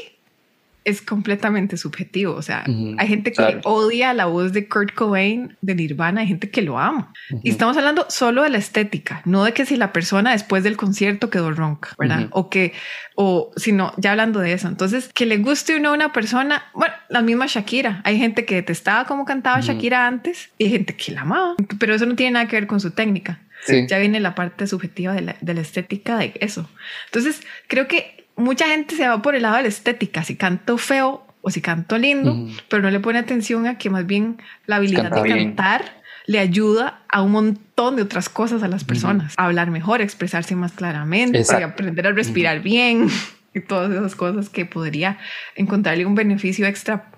es 0.87 1.03
completamente 1.03 1.77
subjetivo. 1.77 2.35
O 2.35 2.43
sea, 2.43 2.65
hay 2.65 3.09
gente 3.09 3.33
que 3.33 3.61
odia 3.65 4.15
la 4.15 4.27
voz 4.27 4.53
de 4.53 4.69
Kurt 4.69 4.95
Cobain 4.95 5.57
de 5.61 5.75
Nirvana, 5.75 6.21
hay 6.21 6.29
gente 6.29 6.49
que 6.49 6.63
lo 6.63 6.79
ama. 6.79 7.13
Y 7.43 7.51
estamos 7.51 7.77
hablando 7.77 8.07
solo 8.09 8.45
de 8.45 8.51
la 8.51 8.59
estética, 8.59 9.21
no 9.25 9.43
de 9.43 9.53
que 9.53 9.67
si 9.67 9.77
la 9.77 9.93
persona 9.93 10.31
después 10.31 10.63
del 10.63 10.77
concierto 10.77 11.29
quedó 11.29 11.51
ronca, 11.51 11.91
¿verdad? 11.99 12.29
O 12.31 12.51
que, 12.51 12.73
o 13.17 13.51
sino 13.57 13.95
ya 13.97 14.13
hablando 14.13 14.39
de 14.39 14.53
eso. 14.53 14.69
Entonces, 14.69 15.11
que 15.13 15.27
le 15.27 15.39
guste 15.39 15.75
o 15.75 15.81
no 15.81 15.89
a 15.89 15.93
una 15.93 16.13
persona, 16.13 16.63
bueno, 16.73 16.95
la 17.09 17.21
misma 17.21 17.47
Shakira. 17.47 18.01
Hay 18.05 18.17
gente 18.19 18.45
que 18.45 18.55
detestaba 18.55 19.07
cómo 19.07 19.25
cantaba 19.25 19.61
Shakira 19.61 20.07
antes 20.07 20.51
y 20.57 20.67
hay 20.67 20.71
gente 20.71 20.95
que 20.95 21.11
la 21.11 21.23
amaba, 21.23 21.57
pero 21.81 21.97
eso 21.97 22.07
no 22.07 22.15
tiene 22.15 22.33
nada 22.33 22.47
que 22.47 22.55
ver 22.55 22.69
con 22.69 22.79
su 22.79 22.93
técnica. 22.93 23.41
Ya 23.89 23.99
viene 23.99 24.21
la 24.21 24.35
parte 24.35 24.67
subjetiva 24.67 25.13
de 25.13 25.23
la, 25.23 25.37
de 25.41 25.55
la 25.55 25.61
estética 25.61 26.17
de 26.19 26.35
eso. 26.41 26.69
Entonces, 27.07 27.43
creo 27.69 27.89
que 27.89 28.27
mucha 28.37 28.67
gente 28.67 28.95
se 28.97 29.07
va 29.09 29.23
por 29.23 29.35
el 29.35 29.43
lado 29.43 29.57
de 29.57 29.63
la 29.63 29.69
estética, 29.69 30.23
si 30.23 30.37
canto 30.37 30.79
feo 30.79 31.27
o 31.41 31.51
si 31.51 31.61
canto 31.61 31.99
lindo, 31.99 32.49
pero 32.69 32.83
no 32.83 32.91
le 32.91 33.01
pone 33.01 33.19
atención 33.19 33.67
a 33.67 33.79
que 33.79 33.91
más 33.91 34.07
bien 34.07 34.39
la 34.67 34.77
habilidad 34.77 35.11
de 35.11 35.29
cantar 35.29 36.03
le 36.27 36.41
ayuda 36.41 37.03
a 37.09 37.23
un 37.23 37.31
montón 37.33 37.95
de 37.97 38.03
otras 38.03 38.29
cosas 38.29 38.63
a 38.65 38.69
las 38.69 38.83
personas, 38.83 39.35
a 39.37 39.45
hablar 39.45 39.71
mejor, 39.71 40.01
expresarse 40.01 40.57
más 40.57 40.73
claramente, 40.73 41.45
aprender 41.63 42.07
a 42.09 42.13
respirar 42.13 42.61
bien. 42.61 43.09
y 43.57 43.61
todas 43.61 43.91
esas 43.91 44.15
cosas 44.15 44.51
que 44.51 44.67
podría 44.67 45.19
encontrarle 45.55 46.05
un 46.05 46.15
beneficio 46.15 46.67
extra 46.67 47.11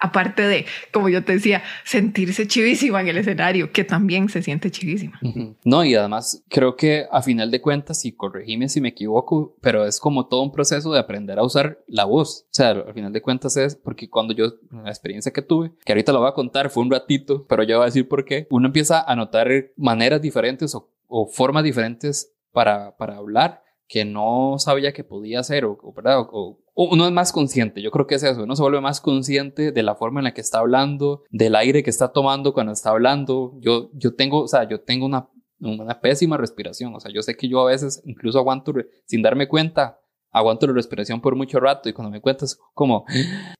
Aparte 0.00 0.42
de, 0.42 0.66
como 0.92 1.08
yo 1.08 1.24
te 1.24 1.32
decía, 1.32 1.62
sentirse 1.84 2.46
chivísima 2.46 3.00
en 3.00 3.08
el 3.08 3.18
escenario, 3.18 3.72
que 3.72 3.84
también 3.84 4.28
se 4.28 4.42
siente 4.42 4.70
chivísima. 4.70 5.18
No, 5.64 5.84
y 5.84 5.94
además 5.94 6.44
creo 6.48 6.76
que 6.76 7.06
a 7.10 7.22
final 7.22 7.50
de 7.50 7.60
cuentas, 7.60 8.04
y 8.04 8.12
corregime 8.12 8.68
si 8.68 8.80
me 8.80 8.88
equivoco, 8.88 9.56
pero 9.60 9.84
es 9.84 10.00
como 10.00 10.26
todo 10.26 10.42
un 10.42 10.52
proceso 10.52 10.92
de 10.92 11.00
aprender 11.00 11.38
a 11.38 11.44
usar 11.44 11.80
la 11.86 12.04
voz. 12.04 12.44
O 12.44 12.54
sea, 12.54 12.70
al 12.70 12.94
final 12.94 13.12
de 13.12 13.22
cuentas 13.22 13.56
es 13.56 13.76
porque 13.76 14.08
cuando 14.08 14.34
yo, 14.34 14.54
la 14.70 14.90
experiencia 14.90 15.32
que 15.32 15.42
tuve, 15.42 15.72
que 15.84 15.92
ahorita 15.92 16.12
lo 16.12 16.20
voy 16.20 16.28
a 16.28 16.34
contar, 16.34 16.70
fue 16.70 16.82
un 16.82 16.90
ratito, 16.90 17.46
pero 17.48 17.62
yo 17.62 17.76
voy 17.76 17.84
a 17.84 17.86
decir 17.86 18.08
por 18.08 18.24
qué, 18.24 18.46
uno 18.50 18.66
empieza 18.66 19.02
a 19.02 19.16
notar 19.16 19.48
maneras 19.76 20.20
diferentes 20.20 20.74
o, 20.74 20.90
o 21.06 21.26
formas 21.26 21.64
diferentes 21.64 22.32
para, 22.52 22.96
para 22.96 23.16
hablar 23.16 23.62
que 23.88 24.04
no 24.04 24.56
sabía 24.58 24.92
que 24.92 25.02
podía 25.02 25.40
hacer 25.40 25.64
o, 25.64 25.78
¿verdad? 25.96 26.20
o, 26.30 26.60
uno 26.74 27.06
es 27.06 27.12
más 27.12 27.32
consciente, 27.32 27.82
yo 27.82 27.90
creo 27.90 28.06
que 28.06 28.14
es 28.14 28.22
eso, 28.22 28.44
uno 28.44 28.54
se 28.54 28.62
vuelve 28.62 28.80
más 28.80 29.00
consciente 29.00 29.72
de 29.72 29.82
la 29.82 29.96
forma 29.96 30.20
en 30.20 30.24
la 30.24 30.34
que 30.34 30.42
está 30.42 30.58
hablando, 30.60 31.24
del 31.30 31.56
aire 31.56 31.82
que 31.82 31.90
está 31.90 32.12
tomando 32.12 32.52
cuando 32.52 32.72
está 32.72 32.90
hablando. 32.90 33.54
Yo, 33.58 33.90
yo 33.94 34.14
tengo, 34.14 34.42
o 34.42 34.46
sea, 34.46 34.68
yo 34.68 34.80
tengo 34.82 35.04
una, 35.04 35.28
una 35.58 36.00
pésima 36.00 36.36
respiración, 36.36 36.94
o 36.94 37.00
sea, 37.00 37.10
yo 37.12 37.20
sé 37.22 37.36
que 37.36 37.48
yo 37.48 37.60
a 37.62 37.70
veces 37.70 38.00
incluso 38.04 38.38
aguanto, 38.38 38.72
sin 39.06 39.22
darme 39.22 39.48
cuenta, 39.48 39.98
aguanto 40.30 40.68
la 40.68 40.74
respiración 40.74 41.20
por 41.20 41.34
mucho 41.34 41.58
rato 41.58 41.88
y 41.88 41.92
cuando 41.92 42.12
me 42.12 42.20
cuentas 42.20 42.60
como 42.74 43.06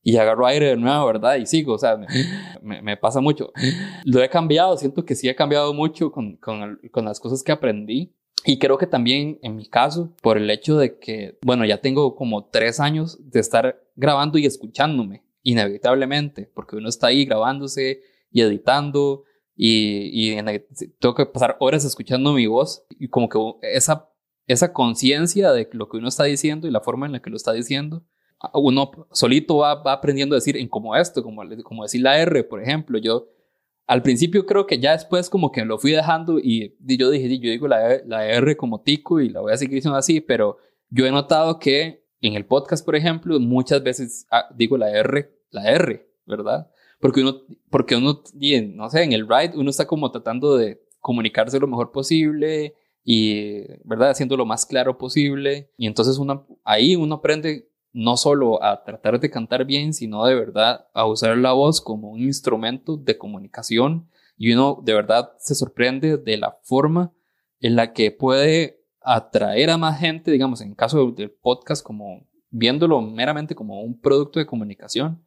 y 0.02 0.16
agarro 0.16 0.47
aire 0.47 0.66
de 0.66 0.76
nuevo, 0.76 1.06
¿verdad? 1.06 1.37
Y 1.37 1.47
sigo, 1.47 1.75
o 1.75 1.78
sea, 1.78 1.99
me, 2.62 2.82
me 2.82 2.97
pasa 2.97 3.20
mucho. 3.20 3.50
Lo 4.04 4.23
he 4.23 4.28
cambiado, 4.28 4.76
siento 4.76 5.04
que 5.04 5.16
sí 5.16 5.28
he 5.28 5.35
cambiado 5.35 5.75
mucho 5.75 6.12
con, 6.12 6.37
con, 6.37 6.78
con 6.92 7.04
las 7.04 7.18
cosas 7.18 7.42
que 7.42 7.50
aprendí 7.50 8.14
y 8.45 8.59
creo 8.59 8.78
que 8.78 8.87
también 8.87 9.38
en 9.42 9.57
mi 9.57 9.66
caso, 9.66 10.12
por 10.23 10.38
el 10.38 10.50
hecho 10.50 10.76
de 10.78 10.99
que, 10.99 11.38
bueno, 11.42 11.64
ya 11.64 11.80
tengo 11.80 12.14
como 12.14 12.47
tres 12.47 12.80
años 12.80 13.18
de 13.30 13.40
estar 13.40 13.83
grabando 13.97 14.38
y 14.38 14.47
escuchándome, 14.47 15.25
inevitablemente, 15.42 16.50
porque 16.54 16.76
uno 16.76 16.88
está 16.88 17.09
ahí 17.09 17.25
grabándose 17.25 18.00
y 18.30 18.42
editando 18.42 19.25
y, 19.57 20.37
y 20.37 20.42
tengo 20.99 21.14
que 21.14 21.26
pasar 21.26 21.57
horas 21.61 21.85
escuchando 21.85 22.33
mi 22.33 22.47
voz 22.47 22.85
y 22.90 23.09
como 23.09 23.28
que 23.28 23.38
esa, 23.75 24.09
esa 24.47 24.73
conciencia 24.73 25.52
de 25.52 25.68
lo 25.73 25.88
que 25.88 25.97
uno 25.97 26.09
está 26.09 26.25
diciendo 26.25 26.68
y 26.68 26.71
la 26.71 26.80
forma 26.80 27.07
en 27.07 27.12
la 27.12 27.21
que 27.21 27.30
lo 27.30 27.37
está 27.37 27.52
diciendo, 27.52 28.04
uno 28.54 28.90
solito 29.11 29.59
va, 29.59 29.83
va 29.83 29.92
aprendiendo 29.95 30.35
a 30.35 30.38
decir 30.38 30.57
en 30.57 30.68
como 30.68 30.95
esto, 30.95 31.23
como, 31.23 31.42
como 31.64 31.83
decir 31.83 32.02
la 32.02 32.18
R, 32.18 32.45
por 32.45 32.62
ejemplo, 32.62 32.99
yo 32.99 33.28
al 33.88 34.02
principio 34.02 34.45
creo 34.45 34.66
que 34.66 34.78
ya 34.78 34.92
después 34.92 35.30
como 35.30 35.50
que 35.50 35.64
lo 35.64 35.78
fui 35.78 35.92
dejando 35.92 36.38
y, 36.38 36.76
yo 36.78 37.11
dije, 37.11 37.38
yo 37.38 37.50
digo 37.50 37.68
la, 37.68 38.02
la 38.04 38.26
R 38.26 38.54
como 38.57 38.83
tico 38.83 39.18
y 39.18 39.30
la 39.30 39.40
voy 39.40 39.52
a 39.52 39.57
seguir 39.57 39.76
diciendo 39.76 39.97
así, 39.97 40.21
pero 40.21 40.59
yo 40.90 41.07
he 41.07 41.11
notado 41.11 41.59
que 41.59 42.04
en 42.21 42.35
el 42.35 42.45
podcast, 42.45 42.85
por 42.85 42.97
ejemplo, 42.97 43.40
muchas 43.40 43.83
veces 43.83 44.26
ah, 44.30 44.47
digo 44.54 44.76
la 44.76 44.90
R, 44.90 45.33
la 45.50 45.71
R, 45.71 46.07
¿verdad? 46.26 46.71
Porque 47.00 47.23
uno, 47.23 47.40
porque 47.71 47.97
uno, 47.97 48.23
no 48.75 48.90
sé, 48.90 49.02
en 49.04 49.12
el 49.12 49.26
ride 49.26 49.52
uno 49.57 49.71
está 49.71 49.87
como 49.87 50.11
tratando 50.11 50.59
de 50.59 50.83
comunicarse 51.00 51.59
lo 51.59 51.66
mejor 51.66 51.90
posible 51.90 52.75
y, 53.02 53.62
¿verdad? 53.85 54.11
Haciendo 54.11 54.37
lo 54.37 54.45
más 54.45 54.66
claro 54.66 54.99
posible. 54.99 55.71
Y 55.78 55.87
entonces 55.87 56.18
ahí 56.62 56.95
uno 56.95 57.16
aprende 57.16 57.71
no 57.99 58.17
solo 58.17 58.62
a 58.62 58.85
tratar 58.85 59.19
de 59.19 59.28
cantar 59.28 59.64
bien, 59.64 59.93
sino 59.93 60.25
de 60.25 60.37
verdad 60.37 60.87
a 60.95 61.05
usar 61.05 61.37
la 61.37 61.52
voz 61.52 61.81
como 61.81 62.11
un 62.11 62.21
instrumento 62.21 62.97
de 62.97 63.19
comunicación 63.19 64.09
y 64.37 64.52
uno 64.52 64.81
de 64.85 64.95
verdad 64.95 65.33
se 65.38 65.57
sorprende 65.57 66.17
de 66.17 66.37
la 66.37 66.57
forma 66.62 67.12
en 67.59 67.75
la 67.75 67.93
que 67.93 68.12
puede 68.12 68.85
atraer 69.00 69.71
a 69.71 69.78
más 69.78 69.99
gente, 69.99 70.31
digamos, 70.31 70.61
en 70.61 70.76
caso 70.76 71.11
del 71.11 71.33
podcast, 71.33 71.85
como 71.85 72.25
viéndolo 72.50 73.00
meramente 73.00 73.57
como 73.57 73.83
un 73.83 74.00
producto 74.00 74.38
de 74.38 74.47
comunicación, 74.47 75.26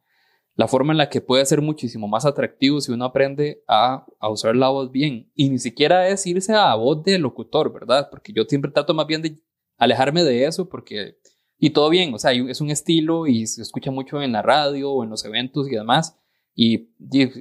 la 0.54 0.66
forma 0.66 0.94
en 0.94 0.98
la 0.98 1.10
que 1.10 1.20
puede 1.20 1.44
ser 1.44 1.60
muchísimo 1.60 2.08
más 2.08 2.24
atractivo 2.24 2.80
si 2.80 2.90
uno 2.90 3.04
aprende 3.04 3.62
a, 3.68 4.06
a 4.18 4.30
usar 4.30 4.56
la 4.56 4.70
voz 4.70 4.90
bien. 4.90 5.30
Y 5.34 5.50
ni 5.50 5.58
siquiera 5.58 6.08
es 6.08 6.26
irse 6.26 6.54
a 6.54 6.74
voz 6.74 7.02
de 7.04 7.18
locutor, 7.18 7.70
¿verdad? 7.70 8.08
Porque 8.10 8.32
yo 8.32 8.44
siempre 8.44 8.70
trato 8.70 8.94
más 8.94 9.06
bien 9.06 9.20
de 9.20 9.42
alejarme 9.76 10.24
de 10.24 10.46
eso 10.46 10.70
porque 10.70 11.18
y 11.64 11.70
todo 11.70 11.90
bien, 11.90 12.12
o 12.12 12.18
sea, 12.18 12.32
es 12.32 12.60
un 12.60 12.70
estilo 12.70 13.28
y 13.28 13.46
se 13.46 13.62
escucha 13.62 13.92
mucho 13.92 14.20
en 14.20 14.32
la 14.32 14.42
radio 14.42 14.90
o 14.90 15.04
en 15.04 15.10
los 15.10 15.24
eventos 15.24 15.68
y 15.68 15.76
demás. 15.76 16.18
Y 16.56 16.90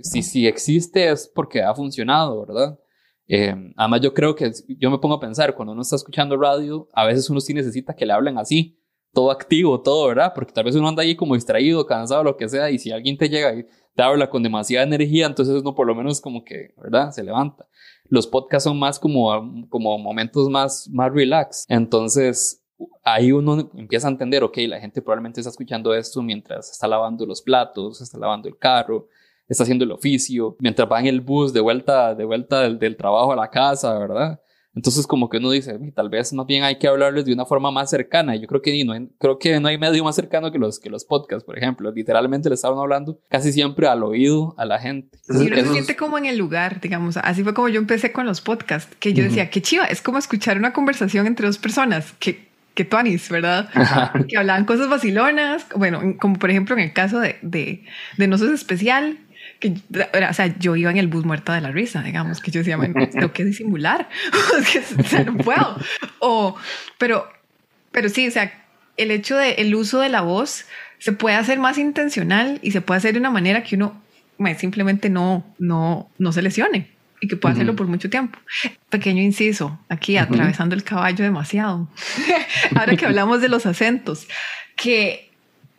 si, 0.03 0.21
si 0.21 0.45
existe 0.45 1.09
es 1.09 1.27
porque 1.33 1.63
ha 1.63 1.73
funcionado, 1.73 2.45
¿verdad? 2.45 2.79
Eh, 3.27 3.73
además, 3.75 4.01
yo 4.01 4.13
creo 4.13 4.35
que 4.35 4.51
yo 4.77 4.91
me 4.91 4.99
pongo 4.99 5.15
a 5.15 5.19
pensar, 5.19 5.55
cuando 5.55 5.73
uno 5.73 5.81
está 5.81 5.95
escuchando 5.95 6.37
radio, 6.37 6.87
a 6.93 7.07
veces 7.07 7.31
uno 7.31 7.39
sí 7.39 7.55
necesita 7.55 7.95
que 7.95 8.05
le 8.05 8.13
hablen 8.13 8.37
así, 8.37 8.77
todo 9.11 9.31
activo, 9.31 9.81
todo, 9.81 10.09
¿verdad? 10.09 10.33
Porque 10.35 10.53
tal 10.53 10.65
vez 10.65 10.75
uno 10.75 10.87
anda 10.87 11.01
ahí 11.01 11.15
como 11.15 11.33
distraído, 11.33 11.87
cansado, 11.87 12.23
lo 12.23 12.37
que 12.37 12.47
sea, 12.47 12.69
y 12.69 12.77
si 12.77 12.91
alguien 12.91 13.17
te 13.17 13.27
llega 13.27 13.55
y 13.55 13.65
te 13.95 14.03
habla 14.03 14.29
con 14.29 14.43
demasiada 14.43 14.85
energía, 14.85 15.25
entonces 15.25 15.59
uno 15.59 15.73
por 15.73 15.87
lo 15.87 15.95
menos 15.95 16.21
como 16.21 16.43
que, 16.43 16.75
¿verdad? 16.77 17.09
Se 17.09 17.23
levanta. 17.23 17.67
Los 18.05 18.27
podcasts 18.27 18.65
son 18.65 18.77
más 18.77 18.99
como, 18.99 19.67
como 19.69 19.97
momentos 19.97 20.47
más, 20.47 20.87
más 20.91 21.11
relax. 21.11 21.65
Entonces, 21.69 22.60
ahí 23.03 23.31
uno 23.31 23.71
empieza 23.75 24.07
a 24.07 24.11
entender, 24.11 24.43
ok, 24.43 24.57
la 24.67 24.79
gente 24.79 25.01
probablemente 25.01 25.41
está 25.41 25.49
escuchando 25.49 25.93
esto 25.93 26.21
mientras 26.21 26.71
está 26.71 26.87
lavando 26.87 27.25
los 27.25 27.41
platos, 27.41 28.01
está 28.01 28.17
lavando 28.17 28.47
el 28.47 28.57
carro, 28.57 29.07
está 29.47 29.63
haciendo 29.63 29.83
el 29.83 29.91
oficio, 29.91 30.55
mientras 30.59 30.89
va 30.89 30.99
en 30.99 31.07
el 31.07 31.21
bus 31.21 31.53
de 31.53 31.59
vuelta, 31.59 32.15
de 32.15 32.25
vuelta 32.25 32.69
del, 32.69 32.95
trabajo 32.95 33.33
a 33.33 33.35
la 33.35 33.49
casa, 33.49 33.97
¿verdad? 33.97 34.39
Entonces 34.73 35.05
como 35.05 35.27
que 35.27 35.37
uno 35.37 35.51
dice, 35.51 35.77
tal 35.93 36.07
vez 36.07 36.31
más 36.31 36.45
bien 36.45 36.63
hay 36.63 36.77
que 36.77 36.87
hablarles 36.87 37.25
de 37.25 37.33
una 37.33 37.45
forma 37.45 37.71
más 37.71 37.89
cercana. 37.89 38.37
Yo 38.37 38.47
creo 38.47 38.61
que 38.61 38.85
no 38.85 38.93
hay, 38.93 39.09
creo 39.19 39.37
que 39.37 39.59
no 39.59 39.67
hay 39.67 39.77
medio 39.77 40.01
más 40.05 40.15
cercano 40.15 40.49
que 40.49 40.57
los, 40.57 40.79
que 40.79 40.89
los 40.89 41.03
podcasts, 41.03 41.43
por 41.43 41.57
ejemplo. 41.57 41.91
Literalmente 41.91 42.47
le 42.47 42.55
estaban 42.55 42.79
hablando 42.79 43.19
casi 43.27 43.51
siempre 43.51 43.87
al 43.87 44.01
oído 44.03 44.55
a 44.57 44.63
la 44.63 44.79
gente. 44.79 45.19
Y 45.27 45.47
uno 45.47 45.57
se 45.57 45.67
siente 45.67 45.97
como 45.97 46.17
en 46.17 46.25
el 46.25 46.37
lugar, 46.37 46.79
digamos. 46.79 47.17
Así 47.17 47.43
fue 47.43 47.53
como 47.53 47.67
yo 47.67 47.81
empecé 47.81 48.13
con 48.13 48.25
los 48.25 48.39
podcasts, 48.39 48.95
que 49.01 49.11
yo 49.11 49.25
decía, 49.25 49.49
qué 49.49 49.61
chiva, 49.61 49.83
es 49.87 50.01
como 50.01 50.17
escuchar 50.17 50.57
una 50.57 50.71
conversación 50.71 51.27
entre 51.27 51.47
dos 51.47 51.57
personas, 51.57 52.13
que 52.13 52.50
que 52.73 52.85
tuanis, 52.85 53.29
¿verdad? 53.29 53.69
Que 54.27 54.37
hablaban 54.37 54.65
cosas 54.65 54.89
vacilonas, 54.89 55.65
bueno, 55.75 56.15
como 56.19 56.37
por 56.37 56.49
ejemplo 56.49 56.75
en 56.75 56.81
el 56.81 56.93
caso 56.93 57.19
de, 57.19 57.37
de, 57.41 57.83
de 58.17 58.27
No 58.27 58.37
Sos 58.37 58.51
Especial, 58.51 59.17
que, 59.59 59.73
o 60.29 60.33
sea, 60.33 60.57
yo 60.57 60.75
iba 60.75 60.89
en 60.89 60.97
el 60.97 61.07
bus 61.07 61.25
muerta 61.25 61.53
de 61.53 61.61
la 61.61 61.71
risa, 61.71 62.01
digamos, 62.01 62.41
que 62.41 62.51
yo 62.51 62.59
decía, 62.59 62.77
tengo 63.11 63.33
que 63.33 63.45
disimular, 63.45 64.09
o 64.99 65.03
sea, 65.03 65.23
no 65.23 65.37
puedo. 65.37 65.77
O, 66.19 66.55
pero, 66.97 67.31
pero 67.91 68.09
sí, 68.09 68.27
o 68.27 68.31
sea, 68.31 68.53
el 68.97 69.11
hecho 69.11 69.37
de 69.37 69.53
el 69.53 69.75
uso 69.75 69.99
de 69.99 70.09
la 70.09 70.21
voz 70.21 70.65
se 70.99 71.11
puede 71.11 71.35
hacer 71.35 71.59
más 71.59 71.77
intencional 71.77 72.59
y 72.61 72.71
se 72.71 72.81
puede 72.81 72.99
hacer 72.99 73.13
de 73.13 73.19
una 73.19 73.31
manera 73.31 73.63
que 73.63 73.75
uno 73.75 74.01
simplemente 74.57 75.09
no, 75.09 75.45
no, 75.59 76.09
no 76.17 76.31
se 76.31 76.41
lesione 76.41 76.89
y 77.21 77.27
que 77.27 77.37
pueda 77.37 77.53
hacerlo 77.53 77.75
por 77.75 77.87
mucho 77.87 78.09
tiempo. 78.09 78.37
Pequeño 78.89 79.21
inciso, 79.21 79.79
aquí 79.87 80.17
atravesando 80.17 80.75
el 80.75 80.83
caballo 80.83 81.23
demasiado. 81.23 81.87
Ahora 82.75 82.97
que 82.97 83.05
hablamos 83.05 83.41
de 83.41 83.47
los 83.47 83.65
acentos, 83.65 84.27
que 84.75 85.29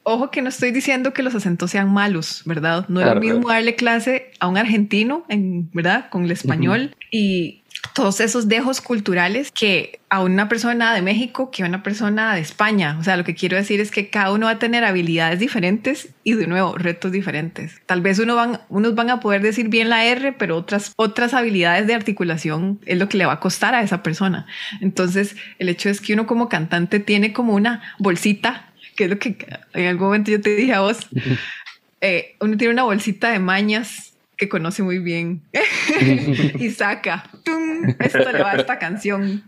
ojo 0.05 0.31
que 0.31 0.41
no 0.41 0.49
estoy 0.49 0.71
diciendo 0.71 1.13
que 1.13 1.23
los 1.23 1.35
acentos 1.35 1.71
sean 1.71 1.93
malos, 1.93 2.43
¿verdad? 2.45 2.87
No 2.89 3.01
es 3.01 3.07
lo 3.07 3.21
mismo 3.21 3.49
darle 3.49 3.75
clase 3.75 4.31
a 4.41 4.49
un 4.49 4.57
argentino, 4.57 5.25
en, 5.29 5.71
¿verdad? 5.73 6.09
Con 6.11 6.25
el 6.25 6.31
español 6.31 6.95
y 7.11 7.62
todos 7.95 8.21
esos 8.21 8.49
dejos 8.49 8.81
culturales 8.81 9.51
que 9.53 10.01
a 10.09 10.23
una 10.23 10.49
persona 10.49 10.95
de 10.95 11.03
México 11.03 11.51
que 11.51 11.63
a 11.63 11.67
una 11.67 11.83
persona 11.83 12.35
de 12.35 12.41
España. 12.41 12.97
O 12.99 13.05
sea, 13.05 13.17
lo 13.17 13.25
que 13.25 13.35
quiero 13.35 13.57
decir 13.57 13.81
es 13.81 13.91
que 13.91 14.09
cada 14.09 14.33
uno 14.33 14.47
va 14.47 14.53
a 14.53 14.59
tener 14.59 14.85
habilidades 14.85 15.39
diferentes 15.39 16.09
y 16.25 16.35
de 16.35 16.47
nuevo 16.47 16.77
retos 16.77 17.13
diferentes. 17.13 17.81
Tal 17.87 18.01
vez 18.01 18.19
uno 18.19 18.37
van, 18.37 18.61
unos 18.69 18.95
van 18.95 19.11
a 19.11 19.21
poder 19.21 19.43
decir 19.43 19.69
bien 19.69 19.89
la 19.89 20.05
R, 20.05 20.33
pero 20.33 20.57
otras, 20.57 20.93
otras 20.97 21.35
habilidades 21.35 21.87
de 21.87 21.95
articulación 21.95 22.81
es 22.87 22.99
lo 22.99 23.09
que 23.09 23.19
le 23.19 23.27
va 23.27 23.35
a 23.35 23.41
costar 23.41 23.75
a 23.75 23.83
esa 23.83 24.03
persona. 24.03 24.47
Entonces, 24.81 25.37
el 25.59 25.69
hecho 25.69 25.89
es 25.89 26.01
que 26.01 26.15
uno 26.15 26.27
como 26.27 26.49
cantante 26.49 27.01
tiene 27.01 27.33
como 27.33 27.55
una 27.55 27.83
bolsita, 27.99 28.73
que 28.97 29.05
es 29.05 29.11
lo 29.11 29.19
que 29.19 29.37
en 29.75 29.87
algún 29.87 30.07
momento 30.07 30.31
yo 30.31 30.41
te 30.41 30.55
dije 30.55 30.75
a 30.75 30.81
vos, 30.81 30.99
eh, 32.01 32.37
uno 32.41 32.57
tiene 32.57 32.73
una 32.73 32.83
bolsita 32.85 33.31
de 33.31 33.39
mañas 33.39 34.12
que 34.43 34.49
conoce 34.49 34.83
muy 34.83 34.99
bien 34.99 35.43
y 36.59 36.71
saca, 36.71 37.31
esto 38.01 38.33
le 38.33 38.43
va 38.43 38.51
a 38.51 38.57
esta 38.57 38.77
canción, 38.77 39.45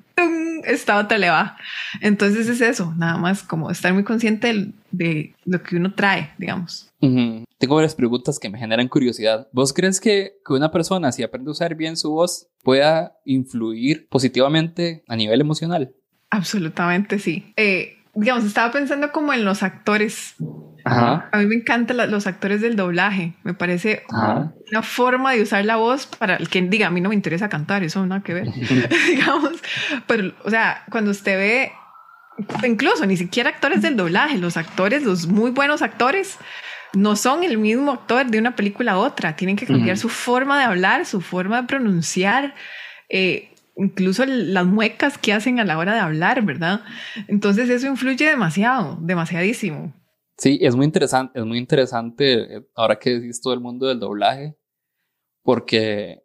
esta 0.64 0.98
otra 0.98 1.18
le 1.18 1.30
va. 1.30 1.56
Entonces 2.00 2.48
es 2.48 2.60
eso, 2.60 2.94
nada 2.96 3.16
más 3.16 3.42
como 3.42 3.72
estar 3.72 3.92
muy 3.92 4.04
consciente 4.04 4.72
de, 4.92 5.34
lo 5.44 5.62
que 5.64 5.76
uno 5.76 5.94
trae, 5.94 6.30
digamos. 6.38 6.92
Tengo 7.00 7.74
varias 7.74 7.96
preguntas 7.96 8.38
que 8.38 8.48
me 8.48 8.58
generan 8.58 8.86
curiosidad. 8.86 9.48
¿Vos 9.52 9.72
crees 9.72 10.00
que, 10.00 10.34
que 10.46 10.52
una 10.52 10.70
persona, 10.70 11.10
si 11.10 11.24
aprende 11.24 11.50
a 11.50 11.52
usar 11.52 11.74
bien 11.74 11.96
su 11.96 12.12
voz, 12.12 12.46
pueda 12.62 13.16
influir 13.24 14.06
positivamente 14.08 15.02
a 15.08 15.16
nivel 15.16 15.40
emocional? 15.40 15.92
Absolutamente 16.30 17.18
sí. 17.18 17.52
Eh, 17.56 17.96
digamos, 18.14 18.44
estaba 18.44 18.72
pensando 18.72 19.12
como 19.12 19.32
en 19.32 19.44
los 19.44 19.62
actores. 19.62 20.34
A 20.84 21.30
mí 21.38 21.46
me 21.46 21.54
encantan 21.54 22.10
los 22.10 22.26
actores 22.26 22.60
del 22.60 22.76
doblaje. 22.76 23.34
Me 23.42 23.54
parece 23.54 24.02
una 24.70 24.82
forma 24.82 25.32
de 25.32 25.42
usar 25.42 25.64
la 25.64 25.76
voz 25.76 26.06
para 26.06 26.36
el 26.36 26.48
que 26.48 26.60
diga, 26.60 26.88
a 26.88 26.90
mí 26.90 27.00
no 27.00 27.08
me 27.08 27.14
interesa 27.14 27.48
cantar, 27.48 27.82
eso 27.82 28.00
no 28.00 28.06
nada 28.06 28.22
que 28.22 28.34
ver, 28.34 28.48
digamos. 29.08 29.52
Pero, 30.06 30.32
o 30.44 30.50
sea, 30.50 30.84
cuando 30.90 31.10
usted 31.10 31.38
ve 31.38 31.72
incluso 32.64 33.06
ni 33.06 33.16
siquiera 33.16 33.50
actores 33.50 33.80
del 33.80 33.96
doblaje, 33.96 34.38
los 34.38 34.56
actores, 34.56 35.04
los 35.04 35.26
muy 35.26 35.52
buenos 35.52 35.82
actores, 35.82 36.38
no 36.92 37.16
son 37.16 37.44
el 37.44 37.58
mismo 37.58 37.92
actor 37.92 38.26
de 38.26 38.38
una 38.38 38.54
película 38.56 38.92
a 38.92 38.98
otra. 38.98 39.36
Tienen 39.36 39.56
que 39.56 39.66
cambiar 39.66 39.96
su 39.96 40.08
forma 40.08 40.58
de 40.58 40.64
hablar, 40.64 41.06
su 41.06 41.20
forma 41.20 41.62
de 41.62 41.68
pronunciar, 41.68 42.54
eh, 43.08 43.53
incluso 43.76 44.24
las 44.26 44.66
muecas 44.66 45.18
que 45.18 45.32
hacen 45.32 45.60
a 45.60 45.64
la 45.64 45.78
hora 45.78 45.94
de 45.94 46.00
hablar, 46.00 46.42
¿verdad? 46.42 46.82
Entonces 47.28 47.68
eso 47.70 47.86
influye 47.86 48.28
demasiado, 48.28 48.98
demasiadísimo. 49.00 49.94
Sí, 50.36 50.58
es 50.62 50.74
muy 50.74 50.84
interesante, 50.84 51.38
es 51.38 51.46
muy 51.46 51.58
interesante 51.58 52.56
eh, 52.56 52.66
ahora 52.74 52.98
que 52.98 53.10
decís 53.10 53.40
todo 53.40 53.54
el 53.54 53.60
mundo 53.60 53.86
del 53.86 54.00
doblaje, 54.00 54.56
porque 55.42 56.24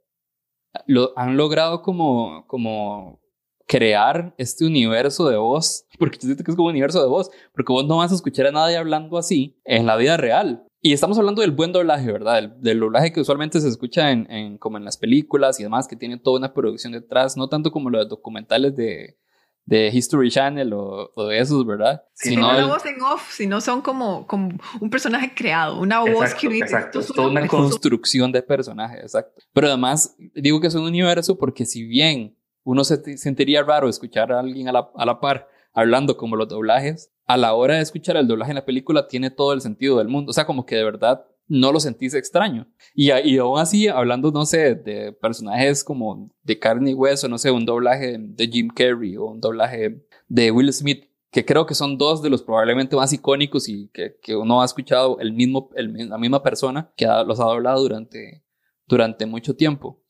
lo 0.88 1.14
han 1.16 1.38
logrado 1.38 1.82
como, 1.82 2.46
como 2.48 3.22
crear 3.68 4.34
este 4.38 4.66
universo 4.66 5.30
de 5.30 5.38
voz, 5.38 5.86
porque 6.00 6.18
yo 6.18 6.26
siento 6.26 6.44
que 6.44 6.52
es 6.52 6.56
como 6.56 6.68
un 6.68 6.74
universo 6.74 7.02
de 7.02 7.08
voz, 7.08 7.30
porque 7.54 7.72
vos 7.72 7.86
no 7.86 7.98
vas 7.98 8.12
a 8.12 8.16
escuchar 8.16 8.48
a 8.48 8.52
nadie 8.52 8.78
hablando 8.78 9.18
así 9.18 9.60
en 9.64 9.86
la 9.86 9.96
vida 9.96 10.18
real. 10.18 10.66
Y 10.82 10.94
estamos 10.94 11.18
hablando 11.18 11.42
del 11.42 11.52
buen 11.52 11.74
doblaje, 11.74 12.10
¿verdad? 12.12 12.44
Del, 12.44 12.80
doblaje 12.80 13.12
que 13.12 13.20
usualmente 13.20 13.60
se 13.60 13.68
escucha 13.68 14.12
en, 14.12 14.32
en, 14.32 14.58
como 14.58 14.78
en 14.78 14.86
las 14.86 14.98
películas 14.98 15.60
y 15.60 15.64
demás, 15.64 15.88
que 15.88 15.98
tiene 15.98 16.18
toda 16.18 16.40
una 16.40 16.54
producción 16.54 16.94
detrás, 16.94 17.36
no 17.36 17.50
tanto 17.50 17.72
como 17.72 17.90
los 17.90 18.08
documentales 18.08 18.76
de, 18.78 19.18
de 19.66 19.90
History 19.90 20.32
Channel 20.32 20.72
o, 20.72 21.12
o, 21.14 21.28
de 21.28 21.40
esos, 21.40 21.66
¿verdad? 21.66 22.04
Sí, 22.14 22.30
sino 22.30 22.54
no 22.54 22.70
voz 22.70 22.86
en 22.86 23.02
off, 23.02 23.30
sino 23.30 23.60
son 23.60 23.82
como, 23.82 24.26
como 24.26 24.50
un 24.80 24.90
personaje 24.90 25.34
creado, 25.36 25.80
una 25.80 26.00
voz 26.00 26.34
que 26.34 26.48
exacto, 26.48 27.02
es 27.02 27.08
toda 27.08 27.28
una 27.28 27.46
construcción 27.48 28.32
de 28.32 28.42
personaje, 28.42 29.00
exacto. 29.00 29.42
Pero 29.54 29.68
además 29.68 30.16
digo 30.34 30.62
que 30.62 30.68
es 30.68 30.76
un 30.76 30.86
universo 30.86 31.38
porque 31.38 31.66
si 31.66 31.84
bien 31.84 32.38
uno 32.64 32.86
se 32.86 33.18
sentiría 33.18 33.64
raro 33.64 33.90
escuchar 33.90 34.32
a 34.32 34.40
alguien 34.40 34.70
a 34.70 34.72
la, 34.72 34.90
a 34.96 35.06
la 35.06 35.20
par 35.20 35.50
hablando 35.80 36.18
como 36.18 36.36
los 36.36 36.50
doblajes, 36.50 37.12
a 37.26 37.38
la 37.38 37.54
hora 37.54 37.76
de 37.76 37.82
escuchar 37.82 38.18
el 38.18 38.28
doblaje 38.28 38.52
en 38.52 38.56
la 38.56 38.66
película 38.66 39.08
tiene 39.08 39.32
todo 39.32 39.54
el 39.54 39.62
sentido 39.62 39.98
del 39.98 40.08
mundo. 40.08 40.32
O 40.32 40.34
sea, 40.34 40.46
como 40.46 40.66
que 40.66 40.76
de 40.76 40.84
verdad 40.84 41.26
no 41.48 41.72
lo 41.72 41.80
sentís 41.80 42.14
extraño. 42.14 42.68
Y, 42.94 43.12
y 43.12 43.38
aún 43.38 43.60
así, 43.60 43.88
hablando, 43.88 44.32
no 44.32 44.46
sé, 44.46 44.76
de 44.76 45.14
personajes 45.14 45.84
como 45.84 46.30
de 46.44 46.60
carne 46.60 46.92
y 46.92 46.94
hueso, 46.94 47.28
no 47.28 47.38
sé, 47.38 47.52
un 47.52 47.66
doblaje 47.66 48.18
de 48.20 48.48
Jim 48.48 48.68
Carrey 48.68 49.16
o 49.18 49.26
un 49.26 49.40
doblaje 49.40 50.06
de 50.28 50.52
Will 50.52 50.74
Smith, 50.74 51.06
que 51.32 51.46
creo 51.46 51.66
que 51.66 51.76
son 51.76 51.98
dos 51.98 52.22
de 52.22 52.30
los 52.30 52.44
probablemente 52.44 52.96
más 52.96 53.14
icónicos 53.14 53.70
y 53.70 53.90
que, 53.94 54.18
que 54.22 54.36
uno 54.36 54.62
ha 54.62 54.66
escuchado 54.66 55.20
el 55.20 55.34
mismo, 55.34 55.70
el, 55.76 56.10
la 56.10 56.18
misma 56.18 56.44
persona 56.44 56.92
que 56.98 57.06
los 57.06 57.40
ha 57.40 57.46
doblado 57.46 57.82
durante, 57.82 58.44
durante 58.88 59.26
mucho 59.26 59.56
tiempo. 59.56 60.02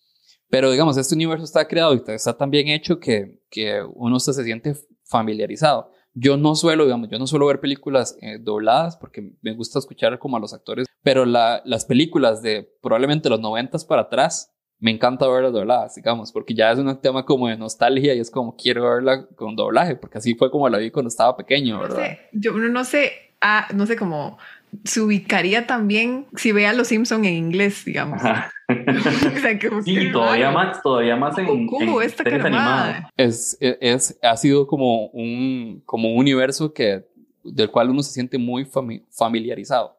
Pero 0.49 0.71
digamos, 0.71 0.97
este 0.97 1.15
universo 1.15 1.43
está 1.43 1.67
creado 1.67 1.93
y 1.93 2.01
está 2.07 2.35
tan 2.35 2.49
bien 2.49 2.69
hecho 2.69 2.99
que, 2.99 3.39
que 3.49 3.81
uno 3.93 4.19
se 4.19 4.33
siente 4.33 4.73
familiarizado. 5.09 5.91
Yo 6.13 6.37
no 6.37 6.55
suelo, 6.55 6.85
digamos, 6.85 7.09
yo 7.09 7.19
no 7.19 7.27
suelo 7.27 7.47
ver 7.47 7.59
películas 7.59 8.17
eh, 8.21 8.37
dobladas 8.39 8.97
porque 8.97 9.33
me 9.41 9.53
gusta 9.53 9.79
escuchar 9.79 10.17
como 10.19 10.37
a 10.37 10.39
los 10.39 10.53
actores, 10.53 10.87
pero 11.03 11.25
la, 11.25 11.61
las 11.65 11.85
películas 11.85 12.41
de 12.41 12.69
probablemente 12.81 13.29
los 13.29 13.39
noventas 13.39 13.85
para 13.85 14.03
atrás, 14.03 14.53
me 14.79 14.91
encanta 14.91 15.27
verlas 15.27 15.51
dobladas, 15.51 15.95
digamos, 15.95 16.31
porque 16.31 16.53
ya 16.53 16.71
es 16.71 16.79
un 16.79 16.95
tema 17.01 17.25
como 17.25 17.47
de 17.47 17.57
nostalgia 17.57 18.15
y 18.15 18.19
es 18.19 18.31
como 18.31 18.55
quiero 18.55 18.83
verla 18.83 19.27
con 19.35 19.55
doblaje, 19.55 19.95
porque 19.95 20.19
así 20.19 20.35
fue 20.35 20.49
como 20.49 20.69
la 20.69 20.77
vi 20.77 20.89
cuando 20.89 21.09
estaba 21.09 21.35
pequeño, 21.35 21.79
¿verdad? 21.79 21.97
No 21.97 22.03
sé, 22.03 22.19
yo 22.31 22.53
no 22.53 22.83
sé, 22.85 23.11
ah, 23.41 23.67
no 23.73 23.85
sé 23.85 23.97
cómo 23.97 24.37
se 24.83 25.01
ubicaría 25.01 25.67
también 25.67 26.27
si 26.35 26.51
vea 26.51 26.73
Los 26.73 26.87
Simpson 26.87 27.25
en 27.25 27.33
inglés, 27.33 27.83
digamos. 27.85 28.21
o 28.69 29.39
sea, 29.39 29.57
que, 29.57 29.69
sí, 29.83 30.11
todavía 30.11 30.51
más, 30.51 30.81
todavía 30.81 31.15
más 31.15 31.37
en, 31.37 31.47
en 31.47 32.01
esta 32.01 32.23
series 32.23 32.45
animadas. 32.45 33.05
Es, 33.17 33.57
es, 33.59 34.17
ha 34.21 34.37
sido 34.37 34.67
como 34.67 35.07
un, 35.07 35.81
como 35.85 36.09
un 36.13 36.19
universo 36.19 36.73
que, 36.73 37.05
del 37.43 37.71
cual 37.71 37.89
uno 37.89 38.03
se 38.03 38.11
siente 38.11 38.37
muy 38.37 38.67
familiarizado. 39.09 39.97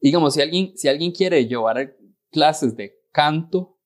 Digamos, 0.00 0.34
si 0.34 0.42
alguien, 0.42 0.72
si 0.76 0.88
alguien 0.88 1.12
quiere 1.12 1.46
llevar 1.46 1.94
clases 2.30 2.76
de 2.76 2.96
canto, 3.12 3.76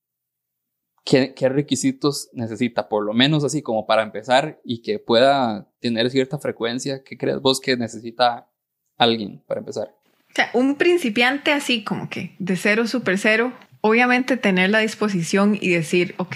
¿qué, 1.03 1.33
¿qué 1.33 1.49
requisitos 1.49 2.29
necesita? 2.33 2.87
Por 2.87 3.03
lo 3.03 3.13
menos 3.13 3.43
así 3.43 3.61
como 3.61 3.85
para 3.85 4.03
empezar 4.03 4.61
y 4.63 4.81
que 4.81 4.99
pueda 4.99 5.67
tener 5.79 6.09
cierta 6.09 6.37
frecuencia. 6.37 7.03
¿Qué 7.03 7.17
crees 7.17 7.41
vos 7.41 7.59
que 7.59 7.75
necesita 7.75 8.49
alguien 8.97 9.41
para 9.47 9.59
empezar? 9.59 9.87
O 10.29 10.35
sea, 10.35 10.49
un 10.53 10.75
principiante 10.75 11.51
así 11.51 11.83
como 11.83 12.09
que 12.09 12.35
de 12.39 12.55
cero, 12.57 12.87
super 12.87 13.17
cero, 13.17 13.53
obviamente 13.81 14.35
tener 14.37 14.69
la 14.69 14.79
disposición 14.79 15.57
y 15.59 15.69
decir, 15.69 16.15
ok, 16.17 16.35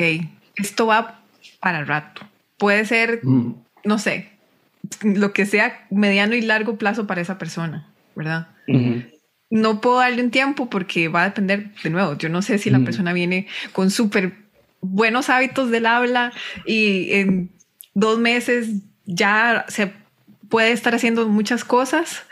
esto 0.56 0.88
va 0.88 1.22
para 1.60 1.80
el 1.80 1.88
rato. 1.88 2.22
Puede 2.58 2.86
ser, 2.86 3.22
mm. 3.24 3.56
no 3.86 4.00
sé, 4.00 4.30
lo 5.02 5.34
que 5.34 5.46
sea 5.46 5.86
mediano 5.90 6.36
y 6.36 6.42
largo 6.42 6.78
plazo 6.78 7.08
para 7.08 7.22
esa 7.22 7.38
persona, 7.38 7.88
¿verdad? 8.16 8.48
No 9.50 9.82
puedo 9.82 9.98
darle 9.98 10.22
un 10.22 10.32
tiempo 10.32 10.70
porque 10.70 11.08
va 11.08 11.24
a 11.24 11.30
depender, 11.30 11.74
de 11.84 11.90
nuevo, 11.90 12.18
yo 12.18 12.30
no 12.30 12.42
sé 12.42 12.58
si 12.60 12.70
la 12.70 12.80
persona 12.80 13.14
viene 13.14 13.48
con 13.72 13.90
súper 13.90 14.34
buenos 14.82 15.30
hábitos 15.30 15.72
del 15.72 15.88
habla 15.88 16.32
y 16.66 17.12
en 17.14 17.52
dos 17.94 18.20
meses 18.20 18.70
ya 19.06 19.66
se 19.68 19.92
puede 20.50 20.72
estar 20.72 20.94
haciendo 20.96 21.28
muchas 21.28 21.64
cosas 21.64 22.24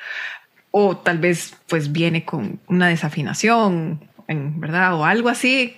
o 0.71 0.97
tal 0.97 1.19
vez 1.19 1.56
pues 1.67 1.91
viene 1.91 2.25
con 2.25 2.60
una 2.67 2.88
desafinación, 2.88 4.01
en 4.27 4.60
verdad, 4.60 4.95
o 4.95 5.06
algo 5.06 5.30
así 5.30 5.77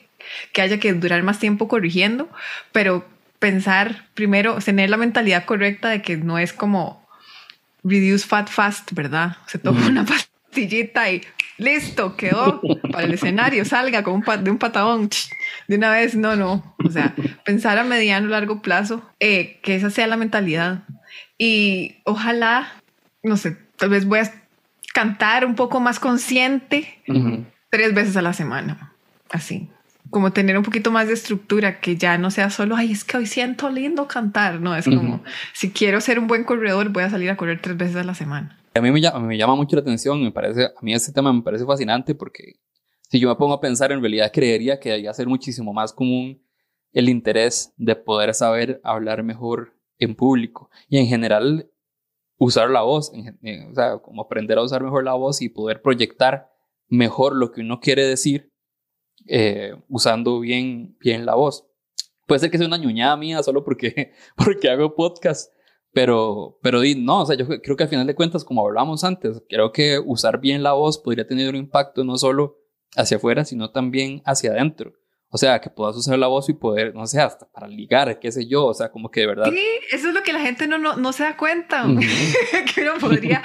que 0.53 0.61
haya 0.61 0.79
que 0.79 0.93
durar 0.93 1.23
más 1.23 1.39
tiempo 1.39 1.67
corrigiendo, 1.67 2.29
pero 2.71 3.05
pensar 3.39 4.05
primero, 4.13 4.57
tener 4.59 4.89
la 4.89 4.97
mentalidad 4.97 5.45
correcta 5.45 5.89
de 5.89 6.01
que 6.01 6.17
no 6.17 6.37
es 6.37 6.53
como 6.53 7.07
reduce 7.83 8.27
fat 8.27 8.49
fast, 8.49 8.91
¿verdad? 8.93 9.37
Se 9.47 9.57
toma 9.57 9.87
una 9.87 10.05
pastillita 10.05 11.09
y 11.09 11.21
listo, 11.57 12.15
quedó 12.15 12.61
para 12.91 13.05
el 13.05 13.13
escenario, 13.13 13.63
salga 13.65 14.03
con 14.03 14.15
un 14.15 14.43
de 14.43 14.51
un 14.51 14.57
patadón 14.57 15.09
de 15.67 15.75
una 15.75 15.91
vez, 15.91 16.15
no, 16.15 16.35
no. 16.35 16.75
O 16.85 16.89
sea, 16.89 17.15
pensar 17.45 17.77
a 17.77 17.83
mediano 17.83 18.27
largo 18.27 18.61
plazo, 18.61 19.09
eh, 19.19 19.59
que 19.63 19.75
esa 19.75 19.89
sea 19.89 20.07
la 20.07 20.17
mentalidad. 20.17 20.83
Y 21.41 21.95
ojalá, 22.03 22.73
no 23.23 23.37
sé, 23.37 23.57
tal 23.77 23.89
vez 23.89 24.05
voy 24.05 24.19
a 24.19 24.31
cantar 24.93 25.45
un 25.45 25.55
poco 25.55 25.79
más 25.79 25.99
consciente 25.99 26.99
tres 27.69 27.95
veces 27.95 28.17
a 28.17 28.21
la 28.21 28.33
semana, 28.33 28.93
así. 29.31 29.69
Como 30.09 30.33
tener 30.33 30.57
un 30.57 30.63
poquito 30.63 30.91
más 30.91 31.07
de 31.07 31.13
estructura, 31.13 31.79
que 31.79 31.95
ya 31.95 32.17
no 32.17 32.29
sea 32.29 32.49
solo, 32.49 32.75
ay, 32.75 32.91
es 32.91 33.05
que 33.05 33.15
hoy 33.15 33.25
siento 33.25 33.69
lindo 33.69 34.07
cantar. 34.07 34.59
No, 34.59 34.75
es 34.75 34.85
como, 34.85 35.23
si 35.53 35.71
quiero 35.71 36.01
ser 36.01 36.19
un 36.19 36.27
buen 36.27 36.43
corredor, 36.43 36.89
voy 36.89 37.03
a 37.03 37.09
salir 37.09 37.29
a 37.29 37.37
correr 37.37 37.61
tres 37.61 37.77
veces 37.77 37.95
a 37.95 38.03
la 38.03 38.15
semana. 38.15 38.59
A 38.75 38.81
mí 38.81 38.91
me 38.91 38.99
llama, 38.99 39.19
me 39.19 39.37
llama 39.37 39.55
mucho 39.55 39.77
la 39.77 39.81
atención, 39.81 40.21
me 40.21 40.31
parece, 40.31 40.65
a 40.65 40.81
mí 40.81 40.93
este 40.93 41.13
tema 41.13 41.31
me 41.31 41.41
parece 41.41 41.65
fascinante 41.65 42.15
porque 42.15 42.55
si 43.07 43.19
yo 43.19 43.29
me 43.29 43.35
pongo 43.35 43.53
a 43.53 43.61
pensar, 43.61 43.93
en 43.93 44.01
realidad 44.01 44.31
creería 44.33 44.79
que 44.79 44.89
debería 44.89 45.13
ser 45.13 45.27
muchísimo 45.27 45.73
más 45.73 45.93
común 45.93 46.41
el 46.91 47.07
interés 47.07 47.71
de 47.77 47.95
poder 47.95 48.33
saber 48.33 48.81
hablar 48.83 49.23
mejor 49.23 49.78
en 49.99 50.15
público 50.15 50.69
y 50.87 50.97
en 50.97 51.07
general 51.07 51.69
usar 52.37 52.69
la 52.69 52.81
voz, 52.81 53.11
o 53.11 53.75
sea, 53.75 53.99
como 53.99 54.23
aprender 54.23 54.57
a 54.57 54.63
usar 54.63 54.81
mejor 54.81 55.03
la 55.03 55.13
voz 55.13 55.41
y 55.41 55.49
poder 55.49 55.81
proyectar 55.81 56.49
mejor 56.87 57.35
lo 57.35 57.51
que 57.51 57.61
uno 57.61 57.79
quiere 57.79 58.05
decir 58.05 58.51
eh, 59.27 59.75
usando 59.89 60.39
bien, 60.39 60.97
bien 60.99 61.25
la 61.25 61.35
voz. 61.35 61.67
Puede 62.25 62.39
ser 62.39 62.51
que 62.51 62.57
sea 62.57 62.67
una 62.67 62.77
ñuñada 62.77 63.17
mía 63.17 63.43
solo 63.43 63.63
porque, 63.63 64.13
porque 64.37 64.69
hago 64.69 64.95
podcast, 64.95 65.51
pero, 65.91 66.57
pero 66.61 66.81
no, 66.97 67.21
o 67.21 67.25
sea, 67.25 67.35
yo 67.35 67.47
creo 67.47 67.75
que 67.75 67.83
al 67.83 67.89
final 67.89 68.07
de 68.07 68.15
cuentas, 68.15 68.45
como 68.45 68.65
hablamos 68.65 69.03
antes, 69.03 69.43
creo 69.49 69.71
que 69.71 69.99
usar 69.99 70.39
bien 70.39 70.63
la 70.63 70.73
voz 70.73 70.97
podría 70.97 71.27
tener 71.27 71.49
un 71.49 71.55
impacto 71.55 72.03
no 72.03 72.17
solo 72.17 72.57
hacia 72.95 73.17
afuera, 73.17 73.43
sino 73.43 73.71
también 73.71 74.21
hacia 74.25 74.51
adentro. 74.51 74.93
O 75.31 75.37
sea, 75.37 75.59
que 75.61 75.69
puedas 75.69 75.95
usar 75.95 76.17
la 76.17 76.27
voz 76.27 76.49
y 76.49 76.53
poder, 76.53 76.95
no 76.95 77.05
sé, 77.05 77.21
hasta 77.21 77.45
para 77.47 77.67
ligar, 77.67 78.19
qué 78.19 78.31
sé 78.31 78.47
yo, 78.47 78.65
o 78.65 78.73
sea, 78.73 78.89
como 78.89 79.11
que 79.11 79.21
de 79.21 79.27
verdad. 79.27 79.51
Sí, 79.51 79.65
eso 79.91 80.09
es 80.09 80.13
lo 80.13 80.23
que 80.23 80.33
la 80.33 80.39
gente 80.39 80.67
no, 80.67 80.77
no, 80.79 80.95
no 80.95 81.13
se 81.13 81.23
da 81.23 81.37
cuenta, 81.37 81.85
que 82.73 82.81
uno 82.81 82.93
podría, 82.99 83.43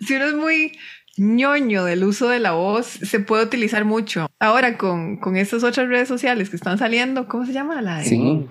si 0.00 0.16
uno 0.16 0.24
es 0.26 0.34
muy 0.34 0.72
ñoño 1.18 1.84
del 1.84 2.04
uso 2.04 2.28
de 2.28 2.38
la 2.38 2.52
voz, 2.52 2.86
se 2.86 3.20
puede 3.20 3.44
utilizar 3.44 3.84
mucho. 3.84 4.28
Ahora 4.38 4.78
con, 4.78 5.18
con 5.18 5.36
estas 5.36 5.64
otras 5.64 5.88
redes 5.88 6.08
sociales 6.08 6.48
que 6.48 6.56
están 6.56 6.78
saliendo, 6.78 7.28
¿cómo 7.28 7.44
se 7.44 7.52
llama 7.52 7.82
la 7.82 7.98
de? 7.98 8.04
Sí. 8.04 8.48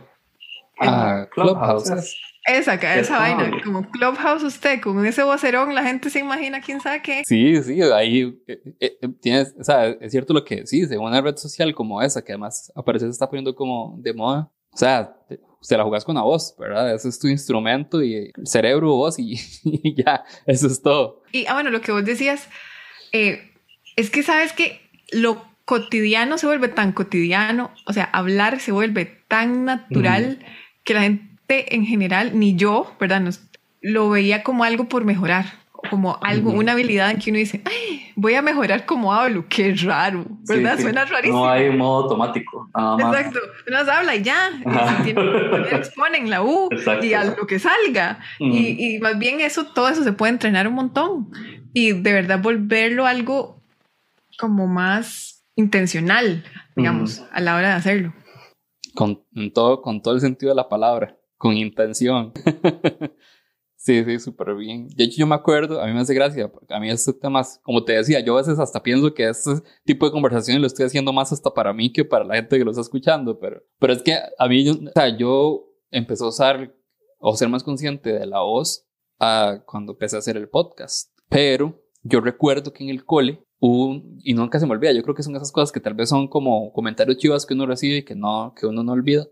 Ah, 0.80 1.26
Clubhouse. 1.32 2.16
Esa, 2.48 2.76
esa 2.76 3.18
vaina, 3.18 3.52
como 3.62 3.90
Clubhouse 3.92 4.42
usted, 4.42 4.80
con 4.80 5.06
ese 5.06 5.22
vocerón, 5.22 5.76
la 5.76 5.84
gente 5.84 6.10
se 6.10 6.20
imagina 6.20 6.62
quién 6.62 6.80
sabe 6.80 7.02
qué. 7.02 7.24
Sí, 7.26 7.62
sí, 7.62 7.82
ahí 7.82 8.42
eh, 8.48 8.62
eh, 8.80 8.98
eh, 9.02 9.08
tienes, 9.22 9.54
o 9.60 9.64
sea, 9.66 9.88
es 9.90 10.12
cierto 10.14 10.34
lo 10.34 10.46
que 10.46 10.66
sí, 10.66 10.86
de 10.86 10.98
una 10.98 11.20
red 11.20 11.36
social 11.36 11.76
como 11.76 12.02
esa, 12.02 12.24
que 12.24 12.32
además 12.32 12.72
aparece 12.74 13.06
se 13.08 13.12
está 13.12 13.28
poniendo 13.28 13.54
como 13.54 13.98
de 14.00 14.14
moda. 14.14 14.50
O 14.72 14.78
sea, 14.78 15.14
se 15.60 15.76
la 15.76 15.84
jugás 15.84 16.06
con 16.06 16.16
la 16.16 16.22
voz, 16.22 16.56
¿verdad? 16.58 16.96
Ese 16.96 17.10
es 17.10 17.20
tu 17.20 17.28
instrumento 17.28 18.02
y 18.02 18.16
el 18.16 18.48
cerebro, 18.48 18.96
voz 18.96 19.20
y, 19.20 19.36
ya, 20.02 20.24
eso 20.46 20.68
es 20.68 20.82
todo. 20.82 21.24
Y, 21.34 21.48
ah, 21.48 21.54
bueno, 21.54 21.70
lo 21.70 21.82
que 21.82 21.92
vos 21.92 22.06
decías, 22.06 22.48
es 23.12 24.10
que 24.10 24.24
sabes 24.24 24.54
que 24.54 24.80
lo 25.12 25.44
cotidiano 25.66 26.38
se 26.38 26.48
vuelve 26.48 26.70
tan 26.70 26.94
cotidiano, 26.94 27.72
o 27.86 27.92
sea, 27.92 28.06
hablar 28.06 28.62
se 28.62 28.72
vuelve 28.72 29.06
tan 29.28 29.66
natural 29.66 30.40
que 30.86 30.94
la 30.94 31.02
gente 31.02 31.37
en 31.48 31.86
general, 31.86 32.38
ni 32.38 32.56
yo, 32.56 32.92
¿verdad? 33.00 33.22
lo 33.82 34.10
veía 34.10 34.44
como 34.44 34.64
algo 34.64 34.86
por 34.86 35.06
mejorar, 35.06 35.46
como 35.90 36.18
algo, 36.22 36.52
una 36.52 36.74
habilidad 36.74 37.12
en 37.12 37.20
que 37.20 37.30
uno 37.30 37.40
dice, 37.40 37.62
ay, 37.66 38.12
voy 38.16 38.34
a 38.34 38.42
mejorar 38.42 38.86
como 38.86 39.14
hablo, 39.14 39.46
qué 39.48 39.74
raro, 39.76 40.26
¿verdad? 40.48 40.80
Suena 40.80 41.06
rarísimo. 41.06 41.46
No 41.46 41.50
hay 41.50 41.70
un 41.70 41.78
modo 41.78 42.04
automático. 42.04 42.70
Exacto, 43.00 43.40
uno 43.68 43.78
habla 43.78 44.16
y 44.16 44.24
ya, 44.24 44.50
y 44.52 44.98
si 44.98 45.04
tiene 45.04 45.32
que 45.32 45.50
poner, 45.50 45.74
exponen 45.74 46.30
la 46.30 46.44
U 46.44 46.70
y 47.02 47.14
a 47.14 47.24
lo 47.24 47.48
que 47.48 47.60
salga. 47.60 48.20
y, 48.40 48.96
y, 48.96 49.00
más 49.00 49.18
bien 49.18 49.40
eso, 49.40 49.68
todo 49.68 49.88
eso 49.90 50.04
se 50.04 50.14
puede 50.14 50.34
entrenar 50.34 50.68
un 50.68 50.74
montón 50.74 51.30
y 51.74 51.94
de 51.94 52.14
verdad 52.14 52.42
volverlo 52.42 53.06
algo 53.06 53.62
como 54.38 54.68
más 54.68 55.44
intencional, 55.56 56.44
digamos, 56.76 57.24
a 57.32 57.42
la 57.42 57.56
hora 57.56 57.70
de 57.70 57.74
hacerlo. 57.74 58.14
Con 58.96 59.24
todo, 59.54 59.82
con 59.82 60.02
todo 60.02 60.16
el 60.16 60.22
sentido 60.22 60.52
de 60.52 60.56
la 60.56 60.70
palabra, 60.70 61.16
con 61.38 61.56
intención. 61.56 62.34
Sí, 63.88 64.04
sí, 64.04 64.19
súper 64.19 64.54
bien. 64.56 64.89
De 64.89 65.06
hecho, 65.06 65.19
yo 65.19 65.28
me 65.28 65.36
acuerdo, 65.36 65.80
a 65.80 65.86
mí 65.86 65.93
me 65.93 66.02
hace 66.02 66.13
gracia, 66.13 66.52
a 66.67 66.80
mí 66.82 66.89
estos 66.89 67.17
temas, 67.19 67.62
como 67.63 67.86
te 67.86 67.93
decía, 67.93 68.19
yo 68.19 68.34
a 68.34 68.41
veces 68.41 68.60
hasta 68.60 68.84
pienso 68.84 69.13
que 69.13 69.30
este 69.30 69.52
tipo 69.86 70.06
de 70.06 70.12
conversaciones 70.12 70.60
lo 70.60 70.67
estoy 70.67 70.88
haciendo 70.88 71.13
más 71.13 71.32
hasta 71.32 71.54
para 71.54 71.71
mí 71.71 71.93
que 71.93 72.04
para 72.04 72.26
la 72.26 72.36
gente 72.36 72.58
que 72.58 72.65
lo 72.65 72.71
está 72.71 72.82
escuchando, 72.82 73.39
pero, 73.39 73.63
pero 73.80 73.93
es 73.93 74.02
que 74.02 74.17
a 74.38 74.47
mí, 74.50 74.67
o 74.67 74.91
sea, 74.93 75.15
yo 75.15 75.69
empecé 75.89 76.23
a 76.26 76.28
usar 76.28 76.76
o 77.19 77.38
ser 77.38 77.47
más 77.47 77.63
consciente 77.63 78.12
de 78.12 78.26
la 78.26 78.41
voz 78.41 78.86
a 79.19 79.63
cuando 79.65 79.93
empecé 79.93 80.17
a 80.17 80.19
hacer 80.19 80.36
el 80.36 80.50
podcast, 80.50 81.12
pero 81.30 81.82
yo 82.02 82.19
recuerdo 82.19 82.73
que 82.73 82.84
en 82.84 82.89
el 82.89 83.06
cole 83.06 83.45
hubo, 83.60 84.02
y 84.21 84.34
nunca 84.34 84.60
se 84.60 84.65
me 84.65 84.73
olvida, 84.73 84.91
yo 84.91 85.04
creo 85.04 85.15
que 85.15 85.23
son 85.23 85.36
esas 85.38 85.54
cosas 85.54 85.71
que 85.71 85.80
tal 85.80 85.93
vez 85.93 86.10
son 86.10 86.28
como 86.28 86.73
comentarios 86.73 87.19
chivas 87.19 87.45
que 87.45 87.54
uno 87.54 87.65
recibe 87.65 87.97
y 87.97 88.04
que 88.04 88.15
no, 88.15 88.54
que 88.60 88.65
uno 88.65 88.84
no 88.84 88.91
olvida. 88.91 89.28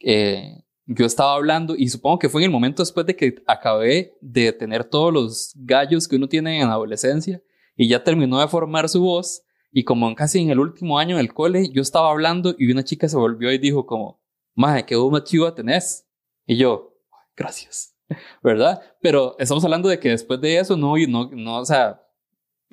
Eh, 0.00 0.62
yo 0.86 1.06
estaba 1.06 1.34
hablando 1.34 1.74
y 1.76 1.88
supongo 1.88 2.18
que 2.18 2.28
fue 2.28 2.42
en 2.42 2.46
el 2.46 2.50
momento 2.50 2.82
después 2.82 3.06
de 3.06 3.16
que 3.16 3.42
acabé 3.46 4.16
de 4.20 4.52
tener 4.52 4.84
todos 4.84 5.12
los 5.12 5.52
gallos 5.56 6.08
que 6.08 6.16
uno 6.16 6.28
tiene 6.28 6.60
en 6.60 6.68
adolescencia 6.68 7.42
y 7.76 7.88
ya 7.88 8.02
terminó 8.02 8.40
de 8.40 8.48
formar 8.48 8.88
su 8.88 9.02
voz 9.02 9.42
y 9.70 9.84
como 9.84 10.14
casi 10.14 10.40
en 10.40 10.50
el 10.50 10.58
último 10.58 10.98
año 10.98 11.16
del 11.16 11.32
cole 11.32 11.70
yo 11.72 11.82
estaba 11.82 12.10
hablando 12.10 12.54
y 12.58 12.70
una 12.70 12.84
chica 12.84 13.08
se 13.08 13.16
volvió 13.16 13.50
y 13.52 13.58
dijo 13.58 13.86
como, 13.86 14.20
maje, 14.54 14.84
qué 14.84 14.96
voz 14.96 15.10
más 15.10 15.24
chiva 15.24 15.54
tenés. 15.54 16.06
Y 16.46 16.56
yo, 16.56 16.94
gracias, 17.36 17.96
¿verdad? 18.42 18.82
Pero 19.00 19.36
estamos 19.38 19.64
hablando 19.64 19.88
de 19.88 19.98
que 19.98 20.10
después 20.10 20.40
de 20.40 20.58
eso 20.58 20.76
no, 20.76 20.94
no, 21.08 21.30
no, 21.32 21.58
o 21.58 21.64
sea, 21.64 22.02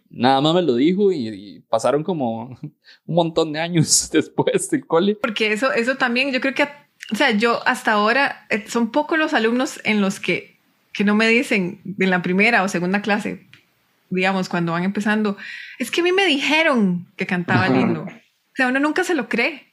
nada 0.10 0.41
más 0.41 0.56
me 0.56 0.62
lo 0.62 0.76
dijo 0.76 1.12
y, 1.12 1.62
pasaron 1.69 2.04
como 2.04 2.50
un 3.06 3.15
montón 3.15 3.54
de 3.54 3.60
años 3.60 4.10
después 4.13 4.69
del 4.69 4.86
cole. 4.86 5.15
Porque 5.15 5.54
eso, 5.54 5.72
eso 5.72 5.95
también 5.95 6.32
yo 6.32 6.41
creo 6.41 6.54
que 6.54 6.67
o 7.12 7.15
sea, 7.15 7.32
yo 7.32 7.67
hasta 7.67 7.93
ahora 7.93 8.45
eh, 8.50 8.65
son 8.67 8.91
pocos 8.91 9.17
los 9.17 9.34
alumnos 9.34 9.80
en 9.84 10.02
los 10.02 10.19
que, 10.19 10.58
que 10.93 11.04
no 11.04 11.15
me 11.15 11.28
dicen 11.28 11.82
en 11.98 12.10
la 12.10 12.22
primera 12.22 12.63
o 12.63 12.67
segunda 12.67 13.02
clase, 13.02 13.48
digamos, 14.10 14.50
cuando 14.50 14.74
van 14.74 14.84
empezando, 14.84 15.38
es 15.78 15.91
que 15.91 16.02
a 16.02 16.04
mí 16.04 16.12
me 16.12 16.26
dijeron 16.26 17.08
que 17.15 17.26
cantaba 17.26 17.67
lindo. 17.69 18.04
O 18.04 18.56
sea, 18.56 18.67
uno 18.67 18.80
nunca 18.80 19.04
se 19.04 19.15
lo 19.15 19.30
cree. 19.30 19.69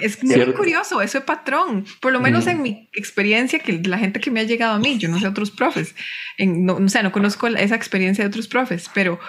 Es 0.00 0.22
muy 0.24 0.52
curioso, 0.54 1.00
eso 1.02 1.18
es 1.18 1.24
patrón. 1.24 1.84
Por 2.00 2.12
lo 2.12 2.20
menos 2.20 2.46
en 2.46 2.62
mi 2.62 2.88
experiencia, 2.92 3.58
que 3.60 3.80
la 3.84 3.98
gente 3.98 4.20
que 4.20 4.30
me 4.30 4.40
ha 4.40 4.44
llegado 4.44 4.74
a 4.74 4.78
mí, 4.78 4.98
yo 4.98 5.08
no 5.08 5.18
sé 5.20 5.26
otros 5.26 5.50
profes, 5.50 5.94
en, 6.36 6.64
no, 6.64 6.74
o 6.74 6.88
sea, 6.88 7.02
no 7.02 7.12
conozco 7.12 7.46
esa 7.46 7.76
experiencia 7.76 8.24
de 8.24 8.28
otros 8.28 8.48
profes, 8.48 8.90
pero 8.92 9.20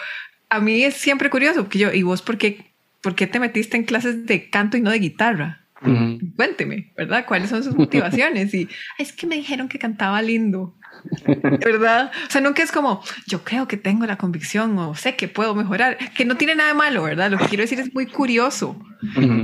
a 0.50 0.60
mí 0.60 0.84
es 0.84 0.96
siempre 0.96 1.30
curioso, 1.30 1.64
porque 1.64 1.80
yo, 1.80 1.94
¿y 1.94 2.02
vos 2.02 2.22
por 2.22 2.38
qué, 2.38 2.66
por 3.02 3.16
qué 3.16 3.28
te 3.28 3.40
metiste 3.40 3.78
en 3.78 3.84
clases 3.84 4.26
de 4.26 4.50
canto 4.50 4.76
y 4.76 4.82
no 4.82 4.90
de 4.90 5.00
guitarra? 5.00 5.59
Cuénteme, 6.36 6.92
¿verdad? 6.98 7.26
¿Cuáles 7.26 7.50
son 7.50 7.64
sus 7.64 7.76
motivaciones? 7.76 8.54
Y 8.54 8.68
es 8.98 9.14
que 9.14 9.26
me 9.28 9.36
dijeron 9.36 9.70
que 9.70 9.80
cantaba 9.80 10.22
lindo, 10.22 10.76
¿verdad? 11.26 12.12
O 12.28 12.32
sea, 12.32 12.42
nunca 12.42 12.64
es 12.64 12.72
como, 12.72 13.02
yo 13.28 13.44
creo 13.44 13.68
que 13.68 13.78
tengo 13.78 14.06
la 14.06 14.18
convicción 14.18 14.78
o 14.78 14.96
sé 14.96 15.16
que 15.16 15.28
puedo 15.28 15.56
mejorar, 15.56 15.98
que 16.14 16.26
no 16.26 16.36
tiene 16.36 16.56
nada 16.56 16.70
de 16.70 16.76
malo, 16.76 17.04
¿verdad? 17.04 17.32
Lo 17.32 17.38
que 17.38 17.46
quiero 17.46 17.62
decir 17.62 17.80
es 17.80 17.94
muy 17.94 18.08
curioso 18.08 18.78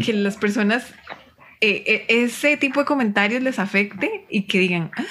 que 0.03 0.13
las 0.13 0.35
personas, 0.35 0.93
eh, 1.61 1.83
eh, 1.87 2.05
ese 2.09 2.57
tipo 2.57 2.81
de 2.81 2.85
comentarios 2.85 3.41
les 3.41 3.57
afecte 3.57 4.25
y 4.29 4.43
que 4.43 4.59
digan, 4.59 4.91
ah, 4.97 5.03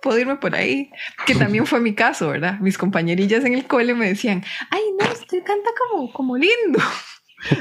puedo 0.00 0.18
irme 0.18 0.36
por 0.36 0.54
ahí, 0.54 0.90
que 1.26 1.34
también 1.34 1.66
fue 1.66 1.80
mi 1.80 1.94
caso, 1.94 2.28
¿verdad? 2.28 2.60
Mis 2.60 2.78
compañerillas 2.78 3.44
en 3.44 3.54
el 3.54 3.64
cole 3.66 3.94
me 3.94 4.08
decían, 4.08 4.44
ay, 4.70 4.82
no, 5.00 5.12
usted 5.12 5.42
canta 5.44 5.70
como, 5.90 6.12
como 6.12 6.36
lindo. 6.36 6.78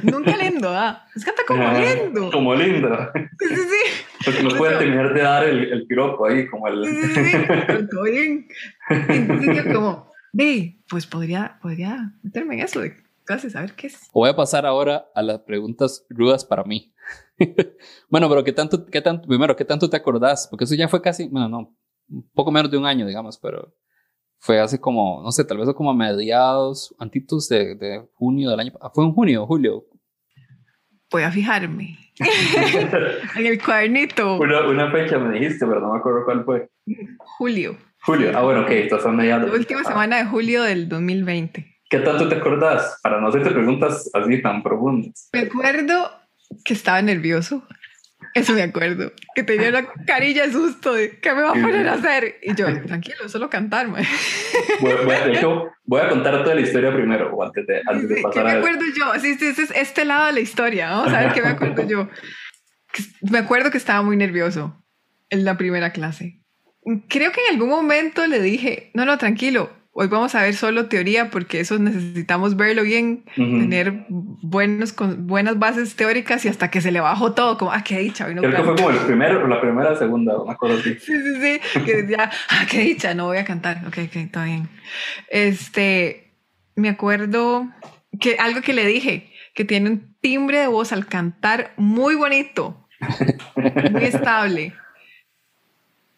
Nunca 0.04 0.38
lindo, 0.38 0.70
¿ah? 0.70 1.06
Es 1.16 1.26
canta 1.26 1.44
como 1.48 1.64
lindo. 1.64 2.32
Como 2.32 2.56
lindo. 2.56 3.12
Sí, 3.40 3.48
sí, 3.48 3.56
sí. 3.56 4.04
Porque 4.26 4.44
no 4.44 4.50
puede 4.52 4.78
terminar 4.78 5.14
de 5.14 5.22
dar 5.22 5.44
el, 5.48 5.72
el 5.72 5.88
piropo 5.88 6.26
ahí, 6.26 6.48
como 6.48 6.68
el. 6.68 6.86
Sí, 6.86 7.02
sí, 7.14 7.24
sí. 7.26 7.88
Todo 7.92 8.04
bien. 8.04 8.48
Entonces 8.90 9.56
yo, 9.56 9.74
como, 9.74 10.12
ve, 10.34 10.80
pues 10.90 11.08
podría, 11.08 11.58
podría 11.62 12.14
meterme 12.22 12.56
en 12.56 12.62
eso 12.62 12.82
de 12.82 12.96
clases, 13.26 13.56
a 13.56 13.62
ver 13.62 13.74
qué 13.74 13.88
es. 13.88 14.10
Voy 14.14 14.30
a 14.30 14.36
pasar 14.36 14.66
ahora 14.66 15.10
a 15.16 15.22
las 15.22 15.40
preguntas 15.40 16.06
rudas 16.10 16.46
para 16.46 16.64
mí. 16.64 16.94
bueno, 18.10 18.30
pero 18.30 18.44
¿qué 18.44 18.54
tanto, 18.54 18.86
qué 18.86 19.02
tanto, 19.02 19.28
primero, 19.28 19.56
¿qué 19.56 19.66
tanto 19.66 19.90
te 19.90 19.98
acordás? 19.98 20.48
Porque 20.48 20.66
eso 20.66 20.76
ya 20.76 20.88
fue 20.88 21.02
casi, 21.02 21.28
bueno, 21.28 21.50
no, 21.50 21.76
un 22.10 22.30
poco 22.34 22.52
menos 22.52 22.70
de 22.70 22.78
un 22.78 22.86
año, 22.86 23.06
digamos, 23.08 23.38
pero 23.38 23.74
fue 24.42 24.60
hace 24.60 24.82
como, 24.82 25.22
no 25.24 25.32
sé, 25.32 25.46
tal 25.46 25.60
vez 25.60 25.70
como 25.76 25.92
a 25.92 25.94
mediados, 25.94 26.96
antitos 26.98 27.48
de, 27.48 27.76
de 27.76 28.04
junio 28.16 28.50
del 28.50 28.60
año, 28.60 28.74
fue 28.92 29.06
en 29.06 29.14
junio, 29.14 29.46
julio. 29.46 29.86
Voy 31.12 31.22
a 31.22 31.32
fijarme 31.32 32.00
en 33.36 33.46
el 33.46 33.62
cuadernito. 33.62 34.38
Una, 34.38 34.68
una, 34.68 34.92
fecha 34.92 35.20
me 35.20 35.38
dijiste, 35.38 35.66
pero 35.68 35.80
no 35.80 35.94
me 35.94 36.00
acuerdo 36.00 36.26
cuál 36.26 36.44
fue. 36.44 36.70
Julio. 37.38 37.78
Julio, 38.04 38.32
ah, 38.36 38.42
bueno, 38.42 38.62
ok, 38.62 38.70
estás 38.72 39.06
a 39.06 39.12
mediados. 39.12 39.48
La 39.48 39.56
última 39.56 39.84
semana 39.84 40.18
de 40.18 40.26
julio 40.26 40.64
del 40.64 40.90
2020. 40.90 41.78
¿Qué 41.88 42.00
tanto 42.00 42.28
te 42.28 42.36
acordás? 42.36 43.00
Para 43.04 43.22
no 43.22 43.28
hacerte 43.28 43.52
preguntas 43.52 44.10
así 44.12 44.42
tan 44.42 44.64
profundas. 44.64 45.30
Me 45.34 45.42
acuerdo 45.42 46.10
que 46.66 46.74
estaba 46.74 47.00
nervioso. 47.04 47.64
Eso 48.34 48.54
me 48.54 48.64
acuerdo. 48.64 49.12
Que 49.36 49.44
tenía 49.44 49.70
una 49.70 49.86
carilla 50.08 50.46
de 50.46 50.54
susto 50.54 50.94
de 50.94 51.20
¿qué 51.20 51.34
me 51.34 51.42
va 51.42 51.50
a 51.52 51.54
poner 51.54 51.88
a 51.88 51.94
hacer? 51.94 52.40
Y 52.42 52.56
yo, 52.56 52.66
tranquilo, 52.86 53.28
solo 53.28 53.50
cantarme. 53.50 54.08
Voy, 54.80 56.00
a 56.00 56.10
contar 56.10 56.44
toda 56.44 56.56
la 56.56 56.62
historia 56.62 56.94
primero, 56.94 57.42
antes 57.44 57.68
de, 57.68 57.82
antes 57.86 58.10
de 58.10 58.22
pasar 58.22 58.46
¿Qué 58.46 58.52
me 58.52 58.58
acuerdo 58.58 58.82
yo? 58.98 59.20
Sí, 59.20 59.36
sí, 59.36 59.48
es 59.48 59.72
este 59.72 60.06
lado 60.06 60.28
de 60.28 60.34
la 60.34 60.40
historia. 60.40 60.92
Vamos 60.92 61.14
a 61.14 61.22
ver 61.22 61.34
qué 61.34 61.42
me 61.42 61.50
acuerdo 61.50 61.88
yo. 61.88 62.10
Me 63.30 63.40
acuerdo 63.40 63.72
que 63.72 63.78
estaba 63.78 64.02
muy 64.02 64.18
nervioso 64.18 64.84
en 65.30 65.46
la 65.46 65.58
primera 65.58 65.92
clase. 65.92 66.42
Creo 67.08 67.32
que 67.32 67.42
en 67.48 67.54
algún 67.54 67.70
momento 67.70 68.26
le 68.28 68.42
dije, 68.42 68.92
no, 68.94 69.06
no, 69.06 69.18
tranquilo, 69.18 69.70
hoy 69.94 70.08
vamos 70.08 70.36
a 70.36 70.44
ver 70.44 70.54
solo 70.56 70.88
teoría 70.88 71.30
porque 71.30 71.60
eso 71.60 71.78
necesitamos 71.78 72.56
verlo 72.56 72.84
bien, 72.84 73.26
tener 73.36 74.06
buenos, 74.10 74.94
con, 74.94 75.28
buenas 75.28 75.60
bases 75.60 75.96
teóricas 75.96 76.46
y 76.46 76.48
hasta 76.48 76.72
que 76.72 76.82
se 76.82 76.92
le 76.92 77.02
bajó 77.02 77.34
todo, 77.34 77.58
como, 77.58 77.72
ah, 77.72 77.84
qué 77.84 78.00
dicha. 78.00 78.26
Creo 78.26 78.42
que 78.42 78.64
fue 78.64 78.76
como 78.76 78.90
el 78.90 78.98
primero, 79.00 79.48
la 79.48 79.60
primera, 79.60 79.96
segunda, 79.96 80.34
me 80.46 80.52
acuerdo 80.52 80.78
así. 80.78 80.96
Sí, 80.96 81.14
sí, 81.14 81.60
sí, 81.74 81.80
que 81.82 82.04
decía, 82.04 82.32
ah, 82.50 82.66
qué 82.70 82.80
dicha, 82.80 83.14
no 83.14 83.26
voy 83.26 83.38
a 83.38 83.46
cantar. 83.46 83.84
Ok, 83.88 83.98
ok, 84.06 84.16
está 84.16 84.46
bien. 84.46 84.70
Este, 85.30 86.34
me 86.76 86.90
acuerdo 86.90 87.70
que 88.20 88.38
algo 88.38 88.62
que 88.62 88.74
le 88.74 88.86
dije, 88.86 89.32
que 89.54 89.66
tiene 89.66 89.90
un 89.90 90.16
timbre 90.22 90.60
de 90.60 90.68
voz 90.68 90.94
al 90.94 91.08
cantar 91.08 91.74
muy 91.78 92.16
bonito, 92.16 92.88
muy 93.92 94.04
estable 94.06 94.74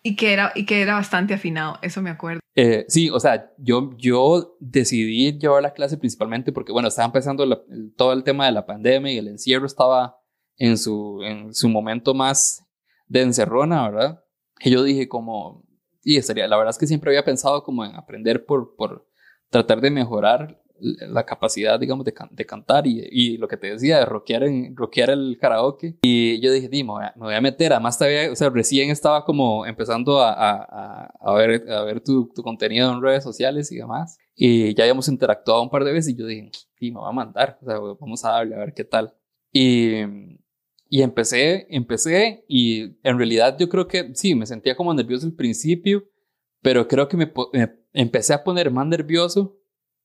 y 0.03 0.17
que 0.17 0.33
era, 0.33 0.51
y 0.53 0.65
que 0.65 0.81
era 0.81 0.95
bastante 0.95 1.33
afinado, 1.33 1.79
eso 1.81 2.01
me 2.01 2.09
acuerdo. 2.09 2.41
Eh, 2.55 2.85
sí, 2.89 3.09
o 3.09 3.19
sea, 3.19 3.51
yo, 3.57 3.91
yo 3.97 4.57
decidí 4.59 5.39
llevar 5.39 5.63
la 5.63 5.73
clase 5.73 5.97
principalmente 5.97 6.51
porque, 6.51 6.73
bueno, 6.73 6.89
estaba 6.89 7.05
empezando 7.05 7.65
todo 7.95 8.13
el 8.13 8.23
tema 8.23 8.45
de 8.45 8.51
la 8.51 8.65
pandemia 8.65 9.13
y 9.13 9.17
el 9.17 9.29
encierro 9.29 9.65
estaba 9.65 10.17
en 10.57 10.77
su, 10.77 11.21
en 11.23 11.53
su 11.53 11.69
momento 11.69 12.13
más 12.13 12.67
de 13.07 13.21
encerrona, 13.21 13.89
¿verdad? 13.89 14.23
Y 14.59 14.71
yo 14.71 14.83
dije 14.83 15.07
como, 15.07 15.63
y 16.03 16.17
estaría, 16.17 16.47
la 16.47 16.57
verdad 16.57 16.71
es 16.71 16.77
que 16.77 16.87
siempre 16.87 17.09
había 17.09 17.25
pensado 17.25 17.63
como 17.63 17.85
en 17.85 17.95
aprender 17.95 18.45
por, 18.45 18.75
por 18.75 19.07
tratar 19.49 19.81
de 19.81 19.89
mejorar 19.89 20.61
la 20.79 21.25
capacidad, 21.25 21.79
digamos, 21.79 22.05
de, 22.05 22.13
de 22.31 22.45
cantar 22.45 22.87
y, 22.87 23.07
y, 23.11 23.37
lo 23.37 23.47
que 23.47 23.57
te 23.57 23.67
decía, 23.71 23.99
de 23.99 24.05
rockear, 24.05 24.43
en, 24.43 24.75
rockear 24.75 25.11
el 25.11 25.37
karaoke. 25.39 25.97
Y 26.01 26.39
yo 26.41 26.51
dije, 26.51 26.67
a, 26.67 27.13
me 27.15 27.25
voy 27.25 27.35
a 27.35 27.41
meter, 27.41 27.73
además 27.73 27.97
todavía, 27.97 28.31
o 28.31 28.35
sea, 28.35 28.49
recién 28.49 28.89
estaba 28.89 29.23
como 29.23 29.65
empezando 29.65 30.19
a, 30.21 30.33
a, 30.33 31.05
a 31.19 31.33
ver, 31.35 31.69
a 31.71 31.83
ver 31.83 32.01
tu, 32.01 32.31
tu, 32.33 32.43
contenido 32.43 32.91
en 32.91 33.01
redes 33.01 33.23
sociales 33.23 33.71
y 33.71 33.77
demás. 33.77 34.17
Y 34.35 34.73
ya 34.73 34.83
habíamos 34.83 35.07
interactuado 35.07 35.61
un 35.61 35.69
par 35.69 35.83
de 35.83 35.93
veces 35.93 36.13
y 36.13 36.17
yo 36.17 36.25
dije, 36.25 36.51
me 36.81 36.99
va 36.99 37.09
a 37.09 37.13
mandar, 37.13 37.57
o 37.61 37.65
sea, 37.65 37.79
vamos 37.79 38.25
a 38.25 38.31
darle 38.31 38.55
a 38.55 38.59
ver 38.59 38.73
qué 38.73 38.83
tal. 38.83 39.13
Y, 39.51 40.01
y 40.89 41.01
empecé, 41.01 41.67
empecé 41.69 42.43
y 42.47 42.97
en 43.03 43.17
realidad 43.17 43.57
yo 43.57 43.69
creo 43.69 43.87
que 43.87 44.11
sí, 44.15 44.35
me 44.35 44.45
sentía 44.45 44.75
como 44.75 44.93
nervioso 44.93 45.27
al 45.27 45.33
principio, 45.33 46.03
pero 46.61 46.87
creo 46.87 47.07
que 47.07 47.17
me 47.17 47.31
empecé 47.93 48.33
a 48.33 48.43
poner 48.43 48.71
más 48.71 48.87
nervioso 48.87 49.62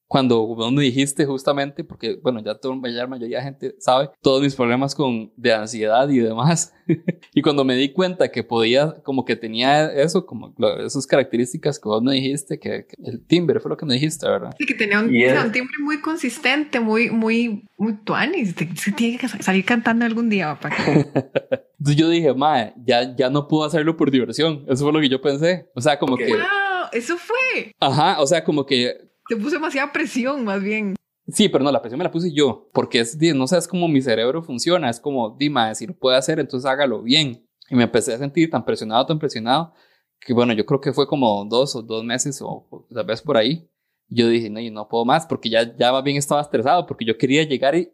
cuando 0.08 0.46
vos 0.46 0.72
me 0.72 0.82
dijiste 0.82 1.26
justamente, 1.26 1.84
porque 1.84 2.18
bueno, 2.22 2.40
ya 2.42 2.54
todo, 2.54 2.74
ya 2.86 3.02
la 3.02 3.06
mayoría 3.06 3.38
de 3.38 3.44
gente 3.44 3.74
sabe 3.78 4.08
todos 4.22 4.42
mis 4.42 4.54
problemas 4.54 4.94
con, 4.94 5.30
de 5.36 5.52
ansiedad 5.52 6.08
y 6.08 6.18
demás. 6.18 6.72
y 7.34 7.42
cuando 7.42 7.62
me 7.62 7.76
di 7.76 7.92
cuenta 7.92 8.30
que 8.30 8.42
podía, 8.42 8.96
como 9.02 9.26
que 9.26 9.36
tenía 9.36 9.92
eso, 9.92 10.24
como 10.24 10.54
esas 10.78 11.06
características 11.06 11.78
que 11.78 11.88
vos 11.90 12.02
me 12.02 12.14
dijiste, 12.14 12.58
que, 12.58 12.86
el 13.04 13.22
timbre 13.26 13.60
fue 13.60 13.68
lo 13.68 13.76
que 13.76 13.84
me 13.84 13.94
dijiste, 13.94 14.26
¿verdad? 14.26 14.54
Sí, 14.58 14.64
que 14.64 14.74
tenía 14.74 14.98
un, 14.98 15.08
timbre 15.52 15.74
muy 15.80 16.00
consistente, 16.00 16.80
muy, 16.80 17.10
muy, 17.10 17.68
muy 17.76 17.92
tuanis. 17.98 18.54
Se 18.76 18.92
tiene 18.92 19.18
que 19.18 19.28
salir 19.28 19.64
cantando 19.66 20.06
algún 20.06 20.30
día, 20.30 20.58
papá. 20.58 20.74
Entonces 21.78 21.96
yo 21.96 22.08
dije, 22.08 22.32
mae, 22.32 22.72
ya, 22.84 23.14
ya 23.14 23.28
no 23.28 23.46
puedo 23.46 23.64
hacerlo 23.64 23.96
por 23.96 24.10
diversión. 24.10 24.64
Eso 24.68 24.84
fue 24.84 24.92
lo 24.92 25.00
que 25.00 25.10
yo 25.10 25.20
pensé. 25.20 25.68
O 25.74 25.82
sea, 25.82 25.98
como 25.98 26.16
que... 26.16 26.32
¡Wow! 26.32 26.88
Eso 26.92 27.18
fue. 27.18 27.74
Ajá, 27.78 28.20
o 28.20 28.26
sea, 28.26 28.42
como 28.42 28.64
que 28.64 29.07
te 29.28 29.36
puse 29.36 29.56
demasiada 29.56 29.92
presión, 29.92 30.44
más 30.44 30.62
bien. 30.62 30.94
Sí, 31.28 31.48
pero 31.48 31.62
no, 31.62 31.70
la 31.70 31.82
presión 31.82 31.98
me 31.98 32.04
la 32.04 32.10
puse 32.10 32.32
yo, 32.32 32.70
porque 32.72 33.00
es, 33.00 33.16
no 33.34 33.46
sé, 33.46 33.58
es 33.58 33.68
como 33.68 33.86
mi 33.86 34.00
cerebro 34.00 34.42
funciona, 34.42 34.88
es 34.88 34.98
como, 34.98 35.36
dime, 35.38 35.74
si 35.74 35.86
lo 35.86 35.94
puede 35.94 36.16
hacer, 36.16 36.40
entonces 36.40 36.68
hágalo 36.68 37.02
bien. 37.02 37.46
Y 37.68 37.74
me 37.74 37.84
empecé 37.84 38.14
a 38.14 38.18
sentir 38.18 38.48
tan 38.48 38.64
presionado, 38.64 39.04
tan 39.04 39.18
presionado, 39.18 39.74
que 40.20 40.32
bueno, 40.32 40.54
yo 40.54 40.64
creo 40.64 40.80
que 40.80 40.92
fue 40.94 41.06
como 41.06 41.44
dos 41.44 41.76
o 41.76 41.82
dos 41.82 42.02
meses 42.02 42.40
o 42.42 42.86
tal 42.92 43.04
vez 43.04 43.20
por 43.20 43.36
ahí. 43.36 43.68
Yo 44.08 44.26
dije, 44.28 44.48
no, 44.48 44.58
yo 44.58 44.72
no 44.72 44.88
puedo 44.88 45.04
más, 45.04 45.26
porque 45.26 45.50
ya, 45.50 45.76
ya 45.76 45.92
más 45.92 46.02
bien 46.02 46.16
estaba 46.16 46.40
estresado, 46.40 46.86
porque 46.86 47.04
yo 47.04 47.18
quería 47.18 47.42
llegar 47.42 47.74
y 47.74 47.92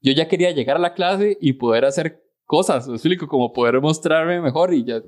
yo 0.00 0.12
ya 0.12 0.28
quería 0.28 0.52
llegar 0.52 0.76
a 0.76 0.80
la 0.80 0.94
clase 0.94 1.36
y 1.40 1.54
poder 1.54 1.84
hacer 1.84 2.24
cosas, 2.44 2.88
me 2.88 2.94
explico, 2.94 3.26
como 3.26 3.52
poder 3.52 3.80
mostrarme 3.80 4.40
mejor 4.40 4.72
y 4.72 4.84
ya 4.84 5.02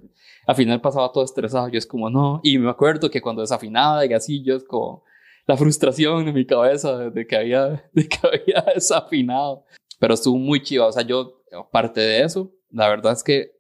al 0.47 0.55
final 0.55 0.81
pasaba 0.81 1.11
todo 1.11 1.25
estresado, 1.25 1.69
yo 1.69 1.79
es 1.79 1.87
como 1.87 2.11
no, 2.11 2.41
y 2.43 2.59
me 2.59 2.69
acuerdo 2.69 3.11
que 3.11 3.23
cuando 3.23 3.41
desafinaba 3.41 4.05
y 4.05 4.13
así, 4.13 4.43
yo 4.43 4.57
es 4.57 4.65
como, 4.65 5.05
la 5.51 5.57
frustración 5.57 6.29
en 6.29 6.35
mi 6.35 6.47
cabeza 6.47 7.11
de 7.11 7.27
que 7.27 7.37
había, 7.37 7.85
de 7.93 8.09
que 8.09 8.19
había 8.23 8.63
desafinado. 8.75 9.65
Pero 9.99 10.15
estuvo 10.15 10.39
muy 10.39 10.63
chido. 10.63 10.87
O 10.87 10.93
sea, 10.93 11.03
yo, 11.03 11.43
aparte 11.53 12.01
de 12.01 12.23
eso, 12.23 12.53
la 12.71 12.89
verdad 12.89 13.13
es 13.13 13.25
que, 13.25 13.51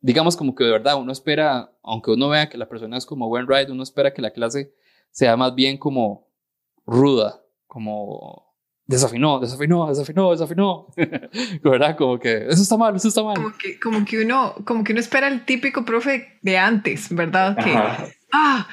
digamos 0.00 0.36
como 0.36 0.54
que 0.54 0.64
de 0.64 0.70
verdad 0.70 0.96
uno 0.96 1.10
espera, 1.10 1.72
aunque 1.82 2.10
uno 2.10 2.28
vea 2.28 2.50
que 2.50 2.58
la 2.58 2.68
persona 2.68 2.98
es 2.98 3.06
como 3.06 3.28
buen 3.28 3.48
ride, 3.48 3.72
uno 3.72 3.82
espera 3.82 4.12
que 4.12 4.20
la 4.20 4.32
clase 4.32 4.74
sea 5.10 5.36
más 5.36 5.54
bien 5.54 5.78
como 5.78 6.28
ruda, 6.86 7.42
como 7.66 8.54
desafinó, 8.86 9.40
desafinó, 9.40 9.88
desafinó, 9.88 10.30
desafinó. 10.30 10.88
¿Verdad? 11.64 11.96
Como 11.96 12.18
que 12.18 12.48
eso 12.48 12.62
está 12.62 12.76
mal, 12.76 12.94
eso 12.94 13.08
está 13.08 13.22
mal. 13.22 13.36
Como 13.36 13.56
que, 13.56 13.80
como 13.80 14.04
que 14.04 14.22
uno, 14.22 14.54
como 14.66 14.84
que 14.84 14.92
uno 14.92 15.00
espera 15.00 15.28
el 15.28 15.46
típico 15.46 15.86
profe 15.86 16.38
de 16.42 16.58
antes, 16.58 17.08
¿verdad? 17.14 17.56
Que, 17.56 17.74
ah, 18.32 18.68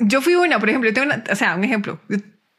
yo 0.00 0.20
fui 0.20 0.34
una, 0.34 0.58
por 0.58 0.68
ejemplo, 0.68 0.90
yo 0.90 0.94
tengo 0.94 1.06
una, 1.06 1.24
o 1.30 1.36
sea, 1.36 1.54
un 1.54 1.64
ejemplo, 1.64 2.00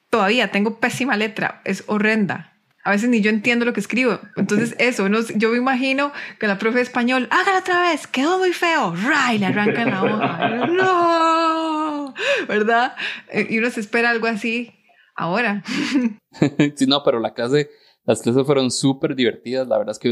todavía 0.09 0.51
tengo 0.51 0.79
pésima 0.79 1.17
letra, 1.17 1.61
es 1.65 1.83
horrenda. 1.87 2.53
A 2.85 2.91
veces 2.91 3.09
ni 3.09 3.21
yo 3.21 3.29
entiendo 3.29 3.63
lo 3.63 3.71
que 3.71 3.79
escribo. 3.79 4.19
Entonces, 4.35 4.75
eso, 4.77 5.07
no, 5.07 5.19
yo 5.35 5.51
me 5.51 5.57
imagino 5.57 6.11
que 6.37 6.47
la 6.47 6.57
profe 6.57 6.77
de 6.77 6.83
español, 6.83 7.29
hágalo 7.31 7.59
otra 7.59 7.81
vez, 7.81 8.07
quedó 8.07 8.37
muy 8.39 8.51
feo. 8.51 8.93
¡Ray! 8.93 9.39
Le 9.39 9.45
arrancan 9.45 9.89
la 9.89 10.03
hoja. 10.03 10.67
¡No! 10.67 12.13
¿Verdad? 12.47 12.95
Eh, 13.29 13.47
y 13.49 13.59
uno 13.59 13.69
se 13.69 13.79
espera 13.79 14.09
algo 14.09 14.27
así 14.27 14.73
ahora. 15.15 15.63
sí, 16.75 16.85
no, 16.85 17.03
pero 17.03 17.19
la 17.19 17.33
clase, 17.33 17.69
las 18.03 18.21
clases 18.21 18.45
fueron 18.45 18.69
súper 18.69 19.15
divertidas. 19.15 19.65
La 19.67 19.77
verdad 19.77 19.93
es 19.93 19.99
que 19.99 20.09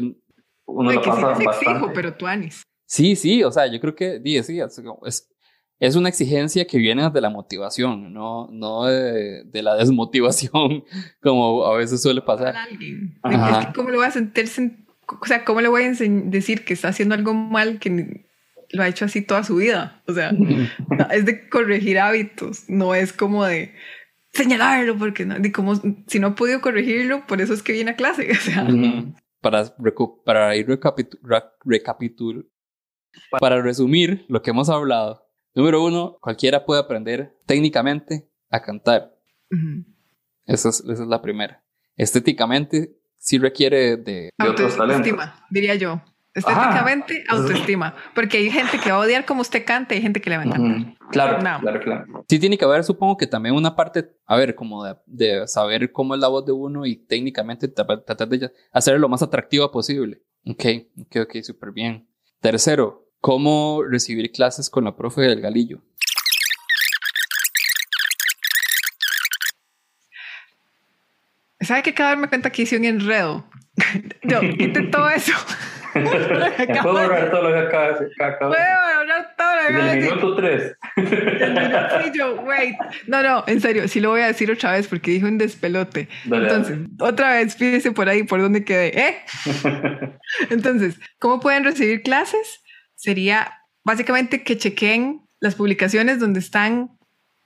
uno, 0.65 0.91
lo 0.91 1.01
pasa 1.01 1.35
sí 1.35 1.43
exijo, 1.43 1.91
pero 1.93 2.13
tú, 2.13 2.25
Anis. 2.25 2.63
Sí, 2.85 3.17
sí, 3.17 3.43
o 3.43 3.51
sea, 3.51 3.67
yo 3.67 3.79
creo 3.81 3.95
que, 3.95 4.21
sí, 4.23 4.43
sí, 4.43 4.59
es, 4.59 4.81
es 5.05 5.30
una 5.95 6.09
exigencia 6.09 6.65
que 6.65 6.77
viene 6.77 7.09
de 7.09 7.21
la 7.21 7.31
motivación, 7.31 8.13
no, 8.13 8.47
no 8.51 8.85
de, 8.85 9.61
la 9.63 9.75
desmotivación, 9.75 10.83
como 11.21 11.65
a 11.65 11.75
veces 11.75 12.01
suele 12.01 12.21
pasar. 12.21 12.55
¿Cómo 13.73 13.89
le 13.89 13.97
voy 13.97 14.05
a 14.05 14.11
sentirse? 14.11 14.77
O 15.07 15.25
sea, 15.25 15.43
¿cómo 15.43 15.59
le 15.59 15.67
voy 15.67 15.83
a 15.83 15.91
decir 15.91 16.63
que 16.63 16.73
está 16.73 16.89
haciendo 16.89 17.15
algo 17.15 17.33
mal 17.33 17.79
que 17.79 18.27
lo 18.69 18.83
ha 18.83 18.87
hecho 18.87 19.05
así 19.05 19.23
toda 19.23 19.43
su 19.43 19.55
vida? 19.55 20.03
O 20.07 20.13
sea, 20.13 20.31
es 21.11 21.25
de 21.25 21.49
corregir 21.49 21.99
hábitos, 21.99 22.69
no 22.69 22.93
es 22.93 23.11
como 23.11 23.43
de 23.43 23.73
señalarlo, 24.33 24.97
porque 24.97 25.25
no, 25.25 25.35
como, 25.51 25.75
si 26.07 26.19
no 26.19 26.27
ha 26.27 26.35
podido 26.35 26.61
corregirlo, 26.61 27.25
por 27.25 27.41
eso 27.41 27.53
es 27.53 27.63
que 27.63 27.73
viene 27.73 27.91
a 27.91 27.95
clase. 27.95 28.29
O 28.31 28.35
sea. 28.35 28.67
para, 29.41 29.75
para 30.23 30.55
ir 30.55 30.67
recapitul 31.65 32.51
para 33.39 33.61
resumir 33.61 34.25
lo 34.29 34.41
que 34.41 34.51
hemos 34.51 34.69
hablado, 34.69 35.27
Número 35.53 35.83
uno, 35.83 36.17
cualquiera 36.21 36.65
puede 36.65 36.81
aprender 36.81 37.35
técnicamente 37.45 38.27
a 38.49 38.61
cantar. 38.61 39.13
esa, 40.45 40.69
es, 40.69 40.79
esa, 40.81 40.93
es, 40.93 40.99
la 40.99 41.21
primera. 41.21 41.63
Estéticamente, 41.95 42.95
sí 43.17 43.37
requiere 43.37 43.97
de... 43.97 44.29
Autoestima, 44.37 45.45
diría 45.49 45.75
yo. 45.75 46.01
Estéticamente, 46.33 47.25
autoestima. 47.27 47.93
Porque 48.15 48.37
hay 48.37 48.49
gente 48.49 48.79
que 48.79 48.89
va 48.89 48.97
a 48.97 49.01
odiar 49.01 49.25
como 49.25 49.41
usted 49.41 49.65
canta 49.65 49.93
y 49.93 49.97
hay 49.97 50.03
gente 50.03 50.21
que 50.21 50.29
le 50.29 50.37
va 50.37 50.43
a 50.43 50.45
encantar. 50.45 50.95
Claro, 51.11 51.39
claro, 51.39 51.79
claro. 51.81 52.25
Sí 52.29 52.39
tiene 52.39 52.57
que 52.57 52.63
haber, 52.63 52.85
supongo 52.85 53.17
que 53.17 53.27
también 53.27 53.53
una 53.53 53.75
parte, 53.75 54.15
a 54.25 54.37
ver, 54.37 54.55
como 54.55 54.85
de, 54.85 54.95
de 55.05 55.47
saber 55.47 55.91
cómo 55.91 56.15
es 56.15 56.21
la 56.21 56.29
voz 56.29 56.45
de 56.45 56.53
uno 56.53 56.85
y 56.85 56.95
técnicamente 56.95 57.67
tratar 57.67 58.29
de 58.29 58.49
hacerlo 58.71 58.99
lo 58.99 59.09
más 59.09 59.21
atractiva 59.21 59.69
posible. 59.71 60.21
Ok, 60.47 60.65
ok, 61.01 61.17
ok, 61.23 61.35
súper 61.43 61.71
bien. 61.71 62.07
Tercero, 62.39 63.10
¿Cómo 63.21 63.83
recibir 63.83 64.31
clases 64.31 64.67
con 64.67 64.83
la 64.83 64.95
profe 64.95 65.21
del 65.21 65.41
Galillo? 65.41 65.79
¿Sabe 71.59 71.83
que 71.83 71.91
acabo 71.91 72.07
de 72.07 72.15
darme 72.15 72.29
cuenta 72.29 72.49
que 72.49 72.63
hice 72.63 72.77
un 72.77 72.85
enredo? 72.85 73.45
Yo, 74.23 74.41
quité 74.41 74.81
todo 74.87 75.07
eso. 75.07 75.33
Puedo 75.93 76.93
borrar 76.93 77.29
todo 77.29 77.49
lo 77.49 77.53
que 77.53 77.67
acabo 77.67 77.85
de 77.85 77.91
decir. 77.91 78.07
Puedo 78.17 78.49
borrar 78.49 79.35
todo 79.37 79.55
lo 79.55 79.61
que 79.61 79.67
acabo 79.67 79.85
de 79.85 79.95
decir. 79.95 80.15
minuto 80.15 80.35
tres. 80.35 80.75
Sí, 82.03 82.11
yo, 82.17 82.41
wait. 82.41 82.75
No, 83.07 83.21
no, 83.21 83.43
en 83.45 83.61
serio, 83.61 83.87
sí 83.87 83.99
lo 83.99 84.09
voy 84.09 84.21
a 84.21 84.27
decir 84.27 84.49
otra 84.49 84.71
vez 84.71 84.87
porque 84.87 85.11
dije 85.11 85.25
un 85.25 85.37
despelote. 85.37 86.07
Entonces, 86.25 86.79
otra 86.99 87.33
vez, 87.35 87.55
fíjese 87.55 87.91
por 87.91 88.09
ahí, 88.09 88.23
por 88.23 88.41
dónde 88.41 88.63
quedé, 88.63 88.97
¿eh? 88.97 89.17
Entonces, 90.49 90.99
¿cómo 91.19 91.39
pueden 91.39 91.65
recibir 91.65 92.01
clases? 92.01 92.61
Sería 93.01 93.63
básicamente 93.83 94.43
que 94.43 94.57
chequen 94.57 95.21
las 95.39 95.55
publicaciones 95.55 96.19
donde 96.19 96.39
están 96.39 96.91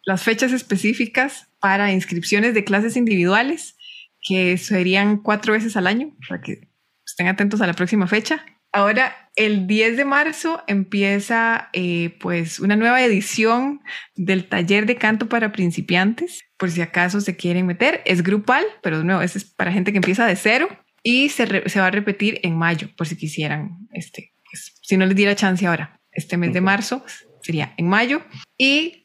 las 0.04 0.24
fechas 0.24 0.52
específicas 0.52 1.48
para 1.60 1.94
inscripciones 1.94 2.54
de 2.54 2.63
clases 2.63 2.98
individuales, 2.98 3.76
que 4.22 4.58
serían 4.58 5.18
cuatro 5.18 5.54
veces 5.54 5.78
al 5.78 5.88
año, 5.88 6.13
para 6.28 6.41
que 6.41 6.68
estén 7.06 7.28
atentos 7.28 7.62
a 7.62 7.68
la 7.68 7.74
próxima 7.74 8.06
fecha. 8.06 8.46
Ahora, 8.72 9.32
el 9.38 9.65
10 9.65 9.96
de 9.96 10.06
marzo 10.06 10.62
empieza 10.68 11.70
eh, 11.72 12.18
pues 12.20 12.60
una 12.60 12.76
nueva 12.76 13.02
edición 13.02 13.82
del 14.15 14.50
taller 14.50 14.86
de 14.86 14.98
canto 14.98 15.30
para 15.30 15.54
principiantes, 15.54 16.44
por 16.58 16.70
si 16.70 16.82
acaso 16.82 17.22
se 17.22 17.38
quieren 17.38 17.65
meter. 17.65 18.02
Es 18.06 18.22
grupal, 18.22 18.65
pero 18.84 19.04
nuevo, 19.04 19.22
es 19.22 19.46
para 19.46 19.72
gente 19.72 19.94
que 19.94 20.00
empieza 20.00 20.26
de 20.26 20.36
cero 20.36 20.68
y 21.02 21.30
se, 21.30 21.70
se 21.70 21.80
va 21.80 21.88
a 21.88 21.91
repetir 21.91 22.41
en 22.44 22.58
mayo, 22.58 22.89
por 22.98 23.08
si 23.08 23.15
quisieran 23.15 23.88
este, 23.94 24.35
si 24.56 24.98
no 24.98 25.06
les 25.06 25.15
diera 25.15 25.36
chance 25.36 25.65
ahora, 25.65 26.00
este 26.12 26.38
mes 26.38 26.54
de 26.54 26.62
marzo 26.62 27.04
sería 27.41 27.74
en 27.78 27.88
mayo. 27.88 28.22
Y 28.58 29.04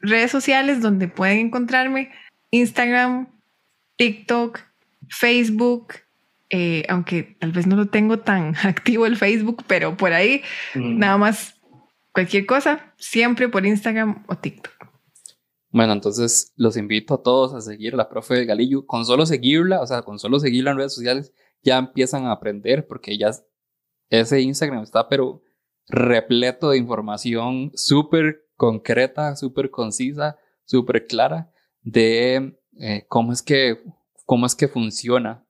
redes 0.00 0.30
sociales 0.30 0.80
donde 0.80 1.08
pueden 1.08 1.38
encontrarme, 1.38 2.10
Instagram, 2.50 3.28
TikTok, 3.96 4.60
Facebook, 5.08 5.94
eh, 6.48 6.84
aunque 6.88 7.22
tal 7.38 7.52
vez 7.52 7.66
no 7.66 7.76
lo 7.76 7.86
tengo 7.86 8.18
tan 8.18 8.56
activo 8.62 9.06
el 9.06 9.16
Facebook, 9.16 9.64
pero 9.66 9.96
por 9.96 10.12
ahí 10.12 10.42
nada 10.74 11.16
más 11.16 11.54
cualquier 12.12 12.46
cosa, 12.46 12.92
siempre 12.98 13.48
por 13.48 13.66
Instagram 13.66 14.24
o 14.28 14.36
TikTok. 14.36 14.72
Bueno, 15.72 15.92
entonces 15.92 16.52
los 16.56 16.76
invito 16.76 17.14
a 17.14 17.22
todos 17.22 17.54
a 17.54 17.60
seguir 17.60 17.94
a 17.94 17.96
la 17.96 18.08
profe 18.08 18.34
de 18.34 18.44
Galillo. 18.44 18.86
Con 18.86 19.04
solo 19.04 19.24
seguirla, 19.24 19.80
o 19.80 19.86
sea, 19.86 20.02
con 20.02 20.18
solo 20.18 20.40
seguirla 20.40 20.72
en 20.72 20.78
redes 20.78 20.94
sociales, 20.94 21.32
ya 21.62 21.78
empiezan 21.78 22.26
a 22.26 22.32
aprender 22.32 22.88
porque 22.88 23.16
ya 23.16 23.30
ese 24.10 24.40
Instagram 24.40 24.82
está 24.82 25.08
pero 25.08 25.42
repleto 25.88 26.70
de 26.70 26.78
información 26.78 27.72
súper 27.74 28.46
concreta, 28.56 29.36
súper 29.36 29.70
concisa, 29.70 30.38
súper 30.64 31.06
clara 31.06 31.50
de 31.82 32.58
eh, 32.78 33.06
cómo, 33.08 33.32
es 33.32 33.42
que, 33.42 33.82
cómo 34.26 34.46
es 34.46 34.54
que 34.54 34.68
funciona, 34.68 35.44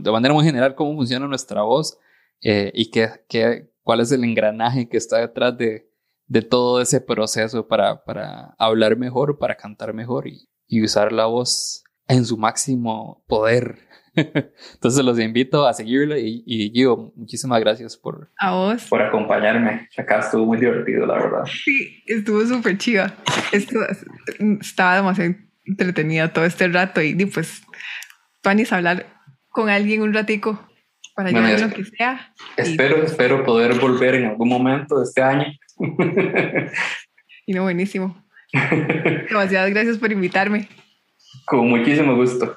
de 0.00 0.10
manera 0.10 0.34
muy 0.34 0.44
general, 0.44 0.74
cómo 0.74 0.94
funciona 0.94 1.26
nuestra 1.26 1.62
voz 1.62 1.98
eh, 2.42 2.70
y 2.74 2.90
qué, 2.90 3.08
qué, 3.28 3.72
cuál 3.82 4.00
es 4.00 4.12
el 4.12 4.24
engranaje 4.24 4.88
que 4.88 4.96
está 4.96 5.18
detrás 5.18 5.56
de, 5.56 5.90
de 6.26 6.42
todo 6.42 6.80
ese 6.80 7.00
proceso 7.00 7.66
para, 7.66 8.04
para 8.04 8.54
hablar 8.58 8.96
mejor, 8.96 9.38
para 9.38 9.56
cantar 9.56 9.94
mejor 9.94 10.28
y, 10.28 10.48
y 10.66 10.82
usar 10.82 11.12
la 11.12 11.26
voz 11.26 11.84
en 12.08 12.24
su 12.24 12.36
máximo 12.36 13.24
poder. 13.26 13.78
Entonces 14.74 15.04
los 15.04 15.18
invito 15.18 15.66
a 15.66 15.72
seguirlo 15.72 16.16
y, 16.18 16.42
y 16.46 16.86
muchísimas 17.16 17.60
gracias 17.60 17.96
por, 17.96 18.30
a 18.38 18.52
vos. 18.52 18.84
por 18.88 19.02
acompañarme. 19.02 19.88
Acá 19.96 20.20
estuvo 20.20 20.46
muy 20.46 20.58
divertido, 20.58 21.06
la 21.06 21.14
verdad. 21.14 21.44
Sí, 21.46 22.02
estuvo 22.06 22.44
súper 22.46 22.78
chiva. 22.78 23.14
Esto 23.52 23.78
estaba 24.60 24.96
demasiado 24.96 25.34
entretenida 25.64 26.32
todo 26.32 26.44
este 26.44 26.68
rato 26.68 27.02
y, 27.02 27.16
y 27.18 27.26
pues, 27.26 27.62
Panis, 28.42 28.72
hablar 28.72 29.06
con 29.48 29.68
alguien 29.68 30.02
un 30.02 30.12
ratico 30.12 30.68
para 31.14 31.30
Bueno, 31.30 31.48
lo 31.56 31.70
que 31.70 31.84
sea. 31.84 32.34
Espero, 32.56 33.02
espero 33.02 33.44
poder 33.44 33.78
volver 33.78 34.16
en 34.16 34.26
algún 34.26 34.48
momento 34.48 34.98
de 34.98 35.04
este 35.04 35.22
año. 35.22 35.46
Y 37.46 37.52
no, 37.52 37.62
buenísimo. 37.62 38.24
Demasiadas 39.28 39.70
gracias 39.70 39.98
por 39.98 40.10
invitarme. 40.10 40.68
Con 41.44 41.68
muchísimo 41.68 42.16
gusto. 42.16 42.56